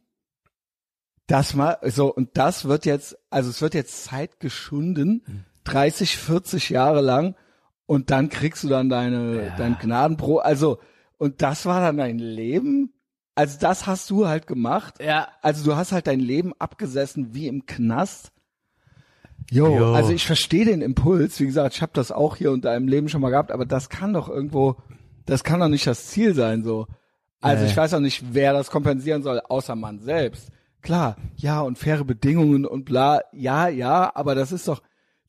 das 1.28 1.54
mal, 1.54 1.78
so 1.90 2.14
und 2.14 2.32
das 2.38 2.66
wird 2.66 2.86
jetzt, 2.86 3.18
also 3.30 3.50
es 3.50 3.62
wird 3.62 3.74
jetzt 3.74 4.04
Zeit 4.04 4.40
geschunden, 4.40 5.46
30, 5.64 6.18
40 6.18 6.70
Jahre 6.70 7.02
lang, 7.02 7.36
und 7.86 8.12
dann 8.12 8.30
kriegst 8.30 8.64
du 8.64 8.70
dann 8.70 8.90
deine 8.90 9.48
Ja. 9.48 9.56
dein 9.58 9.78
Gnadenbrot, 9.78 10.44
also 10.44 10.80
und 11.18 11.42
das 11.42 11.66
war 11.66 11.80
dann 11.82 11.98
dein 11.98 12.20
Leben, 12.20 12.93
also 13.36 13.58
das 13.60 13.88
hast 13.88 14.10
du 14.10 14.28
halt 14.28 14.48
gemacht, 14.48 14.96
ja, 15.04 15.28
also 15.42 15.64
du 15.66 15.76
hast 15.76 15.92
halt 15.92 16.08
dein 16.08 16.20
Leben 16.20 16.54
abgesessen 16.60 17.34
wie 17.34 17.48
im 17.48 17.66
Knast. 17.66 18.32
Jo, 19.52 19.76
Jo. 19.78 19.94
also 19.94 20.12
ich 20.14 20.26
verstehe 20.26 20.66
den 20.66 20.82
Impuls. 20.82 21.40
Wie 21.40 21.46
gesagt, 21.46 21.76
ich 21.76 21.82
habe 21.82 21.92
das 21.94 22.12
auch 22.12 22.36
hier 22.38 22.52
und 22.52 22.64
da 22.66 22.76
im 22.76 22.88
Leben 22.88 23.10
schon 23.10 23.22
mal 23.22 23.30
gehabt, 23.30 23.52
aber 23.52 23.66
das 23.66 23.90
kann 23.90 24.14
doch 24.14 24.30
irgendwo, 24.30 24.78
das 25.26 25.44
kann 25.44 25.60
doch 25.60 25.68
nicht 25.68 25.86
das 25.86 26.08
Ziel 26.08 26.34
sein 26.34 26.64
so. 26.64 26.88
Also 27.42 27.64
Nee. 27.66 27.70
ich 27.70 27.76
weiß 27.78 27.94
auch 27.94 28.00
nicht, 28.00 28.24
wer 28.34 28.54
das 28.54 28.72
kompensieren 28.72 29.22
soll, 29.22 29.42
außer 29.42 29.76
man 29.76 30.00
selbst. 30.00 30.50
Klar, 30.82 31.18
ja 31.36 31.62
und 31.62 31.78
faire 31.78 32.06
Bedingungen 32.06 32.66
und 32.66 32.86
bla, 32.86 33.22
ja, 33.34 33.68
ja, 33.68 34.12
aber 34.16 34.34
das 34.36 34.52
ist 34.54 34.68
doch, 34.68 34.82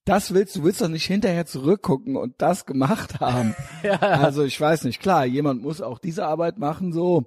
das 0.05 0.33
willst 0.33 0.57
du 0.57 0.63
willst 0.65 0.81
doch 0.81 0.89
nicht 0.89 1.07
hinterher 1.07 1.47
zurückgucken 1.47 2.17
und 2.17 2.35
das 2.39 2.67
gemacht 2.67 3.19
haben. 3.21 3.55
ja. 3.83 3.97
Also 3.99 4.45
ich 4.45 4.61
weiß 4.61 4.85
nicht, 4.85 5.01
klar, 5.01 5.25
jemand 5.27 5.63
muss 5.63 5.81
auch 5.81 5.99
diese 5.99 6.25
Arbeit 6.27 6.59
machen 6.59 6.93
so, 6.93 7.25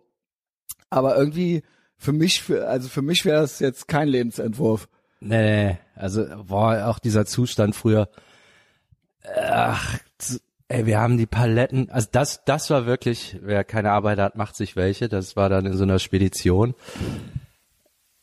aber 0.90 1.18
irgendwie 1.18 1.64
für 1.98 2.14
mich, 2.14 2.42
für, 2.42 2.68
also 2.68 2.90
für 2.90 3.02
mich 3.02 3.26
wäre 3.26 3.42
das 3.42 3.60
jetzt 3.60 3.88
kein 3.88 4.08
Lebensentwurf. 4.08 4.88
Nee, 5.20 5.66
nee, 5.68 5.78
also 5.96 6.26
boah, 6.46 6.88
auch 6.88 7.00
dieser 7.00 7.26
Zustand 7.26 7.76
früher. 7.76 8.10
Ach, 9.36 9.98
ey, 10.68 10.86
wir 10.86 11.00
haben 11.00 11.18
die 11.18 11.26
Paletten, 11.26 11.90
also 11.90 12.08
das, 12.12 12.44
das 12.46 12.70
war 12.70 12.86
wirklich, 12.86 13.38
wer 13.42 13.64
keine 13.64 13.92
Arbeit 13.92 14.20
hat, 14.20 14.36
macht 14.36 14.56
sich 14.56 14.76
welche. 14.76 15.10
Das 15.10 15.36
war 15.36 15.50
dann 15.50 15.66
in 15.66 15.74
so 15.74 15.84
einer 15.84 16.00
Spedition. 16.00 16.76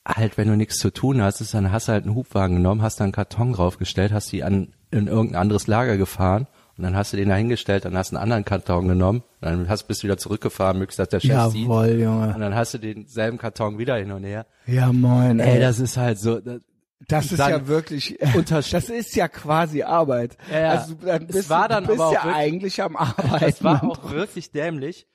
Halt, 0.06 0.36
wenn 0.36 0.48
du 0.48 0.56
nichts 0.56 0.78
zu 0.78 0.90
tun 0.90 1.22
hast, 1.22 1.40
ist, 1.40 1.54
dann 1.54 1.72
hast 1.72 1.88
du 1.88 1.92
halt 1.92 2.04
einen 2.04 2.14
Hubwagen 2.14 2.56
genommen, 2.56 2.82
hast 2.82 3.00
da 3.00 3.04
einen 3.04 3.12
Karton 3.12 3.54
draufgestellt, 3.54 4.12
hast 4.12 4.30
die 4.32 4.44
an 4.44 4.72
in 4.90 5.08
irgendein 5.08 5.40
anderes 5.40 5.66
Lager 5.66 5.96
gefahren 5.96 6.46
und 6.76 6.84
dann 6.84 6.96
hast 6.96 7.12
du 7.12 7.16
den 7.16 7.28
da 7.28 7.34
hingestellt, 7.36 7.84
dann 7.84 7.96
hast 7.96 8.10
du 8.12 8.16
einen 8.16 8.22
anderen 8.24 8.44
Karton 8.44 8.88
genommen, 8.88 9.22
dann 9.40 9.68
hast 9.68 9.84
bist 9.84 10.02
du 10.02 10.06
wieder 10.08 10.18
zurückgefahren, 10.18 10.78
möglichst, 10.78 10.98
dass 10.98 11.08
der 11.08 11.20
Chef 11.20 11.52
sieht. 11.52 11.68
Und 11.68 11.98
Junge. 12.00 12.34
dann 12.38 12.54
hast 12.54 12.74
du 12.74 12.78
denselben 12.78 13.38
Karton 13.38 13.78
wieder 13.78 13.96
hin 13.96 14.10
und 14.12 14.24
her. 14.24 14.46
Ja, 14.66 14.92
moin, 14.92 15.38
Ey, 15.40 15.54
ey. 15.54 15.60
das 15.60 15.78
ist 15.78 15.96
halt 15.96 16.18
so, 16.18 16.40
das, 16.40 16.60
Das 17.08 17.32
ist 17.32 17.38
ja 17.38 17.66
wirklich, 17.68 18.18
das 18.48 18.72
ist 18.90 19.14
ja 19.14 19.28
quasi 19.28 19.82
Arbeit. 19.82 20.36
Ja, 20.52 20.58
ja. 20.60 20.70
Also 20.70 20.94
du, 20.94 21.06
dann 21.06 21.22
Es 21.28 21.36
bist, 21.36 21.50
war 21.50 21.68
du, 21.68 21.74
dann 21.74 21.84
du 21.84 21.88
bist 21.90 22.00
aber 22.00 22.08
auch 22.08 22.14
ja 22.14 22.24
wirklich- 22.24 22.36
eigentlich 22.36 22.82
am 22.82 22.96
Arbeiten. 22.96 23.44
Das 23.44 23.62
war 23.64 23.84
auch 23.84 24.10
wirklich 24.10 24.50
dämlich, 24.52 25.06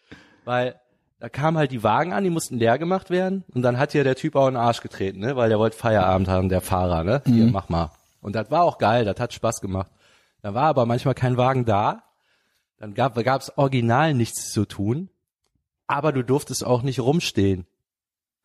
weil 0.46 0.76
da 1.20 1.28
kamen 1.28 1.58
halt 1.58 1.72
die 1.72 1.84
Wagen 1.84 2.14
an, 2.14 2.24
die 2.24 2.30
mussten 2.30 2.58
leer 2.58 2.78
gemacht 2.78 3.10
werden 3.10 3.44
und 3.54 3.62
dann 3.62 3.78
hat 3.78 3.94
ja 3.94 4.06
der 4.06 4.16
Typ 4.16 4.38
auch 4.38 4.48
in 4.48 4.54
den 4.54 4.62
Arsch 4.62 4.80
getreten, 4.80 5.20
ne, 5.20 5.36
weil 5.36 5.50
der 5.50 5.60
wollte 5.60 5.76
Feierabend 5.76 6.30
haben, 6.30 6.48
der 6.48 6.62
Fahrer, 6.62 7.04
ne, 7.04 7.22
hier, 7.26 7.44
Mhm. 7.46 7.52
mach 7.52 7.68
mal. 7.68 7.92
Und 8.22 8.36
das 8.36 8.50
war 8.52 8.64
auch 8.64 8.78
geil, 8.78 9.04
das 9.04 9.20
hat 9.20 9.34
Spaß 9.34 9.60
gemacht. 9.60 9.92
Da 10.42 10.54
war 10.54 10.64
aber 10.64 10.86
manchmal 10.86 11.16
kein 11.16 11.38
Wagen 11.38 11.66
da, 11.66 12.04
dann 12.78 12.94
gab 12.94 13.18
es 13.18 13.58
original 13.58 14.14
nichts 14.14 14.52
zu 14.52 14.66
tun, 14.66 15.10
aber 15.88 16.12
du 16.14 16.24
durftest 16.24 16.66
auch 16.66 16.82
nicht 16.82 17.00
rumstehen. 17.00 17.66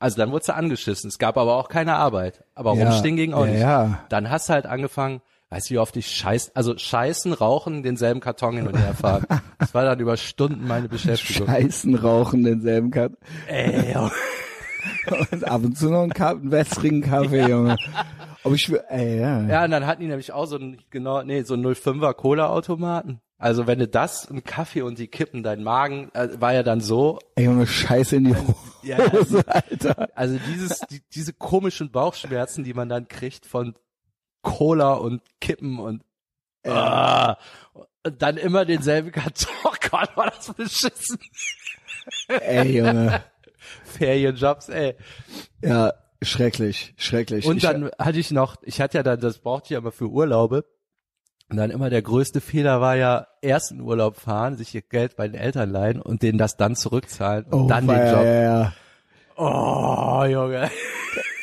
Also 0.00 0.16
dann 0.16 0.32
wurdest 0.32 0.48
du 0.48 0.54
angeschissen, 0.54 1.08
es 1.08 1.18
gab 1.18 1.36
aber 1.38 1.54
auch 1.56 1.68
keine 1.68 1.94
Arbeit, 1.94 2.44
aber 2.54 2.74
Ja, 2.74 2.88
rumstehen 2.90 3.16
ging 3.16 3.32
auch 3.32 3.46
ja, 3.46 3.52
nicht. 3.52 3.60
ja. 3.60 4.04
Dann 4.08 4.28
hast 4.28 4.48
du 4.48 4.54
halt 4.54 4.66
angefangen, 4.66 5.22
weißt 5.50 5.70
du, 5.70 5.74
wie 5.74 5.78
oft 5.78 5.96
ich 5.96 6.10
scheiß, 6.10 6.50
also 6.56 6.76
scheißen, 6.76 7.32
rauchen, 7.32 7.82
denselben 7.84 8.20
Karton 8.20 8.56
hin 8.56 8.66
und 8.66 8.76
her 8.76 8.94
fahren. 8.94 9.24
Das 9.58 9.72
war 9.72 9.84
dann 9.84 10.00
über 10.00 10.16
Stunden 10.16 10.66
meine 10.66 10.88
Beschäftigung. 10.88 11.46
Scheißen 11.46 11.94
rauchen 11.94 12.42
denselben 12.42 12.90
Kaffee. 12.90 13.16
Ey. 13.46 13.94
Und 15.30 15.44
ab 15.44 15.62
und 15.64 15.76
zu 15.78 15.90
noch 15.90 16.02
einen, 16.02 16.12
einen 16.12 16.50
wässrigen 16.50 17.00
Kaffee, 17.02 17.46
Junge. 17.48 17.76
Aber 18.44 18.54
ich 18.54 18.70
will, 18.70 18.82
ey, 18.88 19.20
ja. 19.20 19.42
ja, 19.46 19.64
und 19.64 19.70
dann 19.70 19.86
hatten 19.86 20.02
die 20.02 20.06
nämlich 20.06 20.32
auch 20.32 20.44
so 20.46 20.56
ein, 20.56 20.78
genau, 20.90 21.22
nee, 21.22 21.42
so 21.42 21.54
ein 21.54 21.64
05er 21.64 22.12
Cola-Automaten. 22.12 23.20
Also 23.38 23.66
wenn 23.66 23.78
du 23.78 23.88
das, 23.88 24.30
ein 24.30 24.44
Kaffee 24.44 24.82
und 24.82 24.98
die 24.98 25.08
kippen, 25.08 25.42
dein 25.42 25.62
Magen, 25.62 26.10
äh, 26.14 26.28
war 26.40 26.52
ja 26.52 26.62
dann 26.62 26.80
so, 26.80 27.18
Ey, 27.34 27.46
Junge, 27.46 27.66
Scheiße 27.66 28.16
in 28.16 28.24
die 28.24 28.36
Ja, 28.82 28.98
Hose, 29.12 29.42
Alter. 29.48 30.10
also 30.14 30.38
dieses, 30.46 30.80
die, 30.90 31.00
diese 31.14 31.32
komischen 31.32 31.90
Bauchschmerzen, 31.90 32.64
die 32.64 32.74
man 32.74 32.88
dann 32.88 33.08
kriegt 33.08 33.46
von 33.46 33.74
Cola 34.42 34.92
und 34.94 35.22
Kippen 35.40 35.78
und, 35.78 36.02
ah, 36.66 37.36
und 38.04 38.20
dann 38.22 38.36
immer 38.36 38.64
denselben 38.66 39.10
Karton, 39.10 39.48
Gott, 39.90 40.16
war 40.16 40.30
das 40.30 40.52
beschissen. 40.52 41.18
Ey, 42.28 42.78
Junge. 42.78 43.24
Ferienjobs, 43.84 44.68
ey. 44.68 44.94
Ja, 45.62 45.92
schrecklich, 46.22 46.94
schrecklich. 46.96 47.46
Und 47.46 47.56
Ich- 47.58 47.62
dann 47.62 47.90
hatte 47.98 48.18
ich 48.18 48.30
noch, 48.30 48.56
ich 48.62 48.80
hatte 48.80 48.98
ja 48.98 49.02
dann, 49.02 49.20
das 49.20 49.38
brauchte 49.38 49.66
ich 49.66 49.70
ja 49.70 49.78
immer 49.78 49.92
für 49.92 50.08
Urlaube. 50.08 50.64
Und 51.50 51.58
dann 51.58 51.70
immer 51.70 51.90
der 51.90 52.00
größte 52.02 52.40
Fehler 52.40 52.80
war 52.80 52.96
ja, 52.96 53.26
erst 53.42 53.70
in 53.70 53.80
Urlaub 53.82 54.16
fahren, 54.16 54.56
sich 54.56 54.74
ihr 54.74 54.80
Geld 54.82 55.14
bei 55.16 55.28
den 55.28 55.38
Eltern 55.38 55.70
leihen 55.70 56.00
und 56.00 56.22
denen 56.22 56.38
das 56.38 56.56
dann 56.56 56.74
zurückzahlen 56.74 57.44
und 57.44 57.64
oh, 57.64 57.68
dann 57.68 57.86
den 57.86 57.96
Job. 58.06 58.24
Ja, 58.24 58.42
ja. 58.42 58.72
Oh, 59.36 60.24
Junge. 60.24 60.70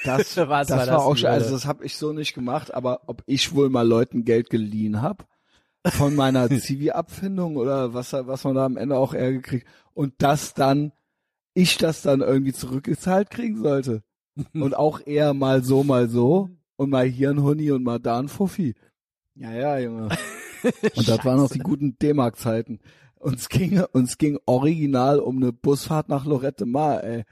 Das, 0.03 0.17
das 0.33 0.37
war 0.37 0.49
war, 0.49 0.65
das 0.65 0.89
auch 0.89 1.15
schon, 1.15 1.29
also 1.29 1.51
das 1.51 1.65
habe 1.65 1.85
ich 1.85 1.97
so 1.97 2.13
nicht 2.13 2.33
gemacht, 2.33 2.73
aber 2.73 3.01
ob 3.07 3.21
ich 3.27 3.53
wohl 3.53 3.69
mal 3.69 3.87
Leuten 3.87 4.25
Geld 4.25 4.49
geliehen 4.49 5.01
habe 5.03 5.25
von 5.85 6.15
meiner 6.15 6.49
Zivi-Abfindung 6.59 7.55
oder 7.57 7.93
was, 7.93 8.11
was 8.13 8.43
man 8.43 8.55
da 8.55 8.65
am 8.65 8.77
Ende 8.77 8.97
auch 8.97 9.13
eher 9.13 9.31
gekriegt 9.31 9.67
und 9.93 10.13
das 10.17 10.55
dann, 10.55 10.93
ich 11.53 11.77
das 11.77 12.01
dann 12.01 12.21
irgendwie 12.21 12.53
zurückgezahlt 12.53 13.29
kriegen 13.29 13.61
sollte. 13.61 14.01
Und 14.53 14.75
auch 14.75 15.01
eher 15.05 15.33
mal 15.33 15.63
so, 15.63 15.83
mal 15.83 16.09
so 16.09 16.49
und 16.77 16.89
mal 16.89 17.05
hier 17.05 17.29
ein 17.31 17.41
Huni 17.43 17.69
und 17.71 17.83
mal 17.83 17.99
da 17.99 18.17
ein 18.19 18.27
Fuffi. 18.29 18.75
Ja, 19.35 19.51
ja, 19.53 19.77
Junge. 19.79 20.09
Und 20.95 21.07
das 21.07 21.23
waren 21.25 21.37
noch 21.37 21.49
die 21.49 21.59
guten 21.59 21.97
D-Mark-Zeiten. 21.99 22.79
Uns 23.19 23.49
ging, 23.49 23.81
uns 23.93 24.17
ging 24.17 24.37
original 24.45 25.19
um 25.19 25.37
eine 25.37 25.51
Busfahrt 25.53 26.09
nach 26.09 26.25
Lorette 26.25 26.65
Mar, 26.65 27.03
ey. 27.03 27.23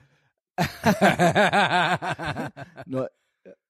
Neu- 2.86 3.08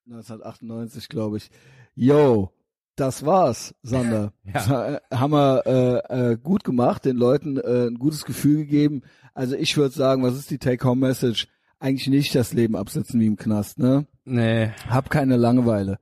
1998, 0.08 1.08
glaube 1.10 1.38
ich. 1.38 1.50
Yo, 1.96 2.52
Das 2.96 3.26
war's, 3.26 3.76
Sander. 3.84 4.34
Ja. 4.44 4.96
Äh, 4.96 5.00
Haben 5.14 5.32
wir 5.34 5.64
äh, 6.10 6.32
äh, 6.32 6.38
gut 6.38 6.64
gemacht, 6.64 7.06
den 7.06 7.16
Leuten 7.16 7.58
äh, 7.58 7.88
ein 7.88 7.96
gutes 8.00 8.26
Gefühl 8.26 8.58
gegeben. 8.58 9.02
Also 9.34 9.56
ich 9.56 9.78
würde 9.78 9.94
sagen, 9.96 10.24
was 10.24 10.36
ist 10.36 10.50
die 10.52 10.58
Take-Home-Message? 10.58 11.48
Eigentlich 11.80 12.08
nicht 12.08 12.36
das 12.36 12.54
Leben 12.54 12.76
absetzen 12.76 13.20
wie 13.20 13.28
im 13.28 13.38
Knast, 13.38 13.80
ne? 13.80 14.06
Nee. 14.26 14.72
Hab 14.90 15.10
keine 15.10 15.38
Langeweile 15.38 15.98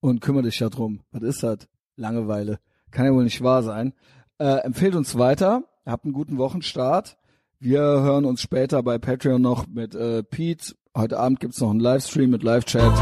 und 0.00 0.20
kümmere 0.20 0.44
dich 0.44 0.58
darum. 0.58 1.00
Was 1.12 1.22
ist 1.22 1.42
das? 1.42 1.68
Langeweile. 1.96 2.58
Kann 2.90 3.06
ja 3.06 3.12
wohl 3.12 3.24
nicht 3.24 3.42
wahr 3.42 3.62
sein. 3.62 3.92
Äh, 4.38 4.58
empfehlt 4.64 4.96
uns 4.96 5.16
weiter. 5.18 5.64
Habt 5.86 6.04
einen 6.04 6.14
guten 6.14 6.38
Wochenstart. 6.38 7.16
Wir 7.58 7.80
hören 7.80 8.24
uns 8.24 8.40
später 8.40 8.82
bei 8.82 8.98
Patreon 8.98 9.40
noch 9.40 9.66
mit 9.66 9.94
äh, 9.94 10.22
Pete. 10.22 10.74
Heute 10.96 11.18
Abend 11.18 11.40
gibt's 11.40 11.60
noch 11.60 11.70
einen 11.70 11.80
Livestream 11.80 12.30
mit 12.30 12.42
Live-Chat. 12.42 12.92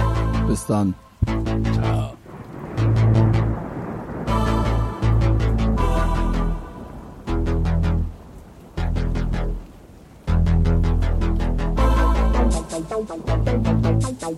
Bis 0.46 0.66
dann. 0.66 0.94
Ciao. 1.72 1.97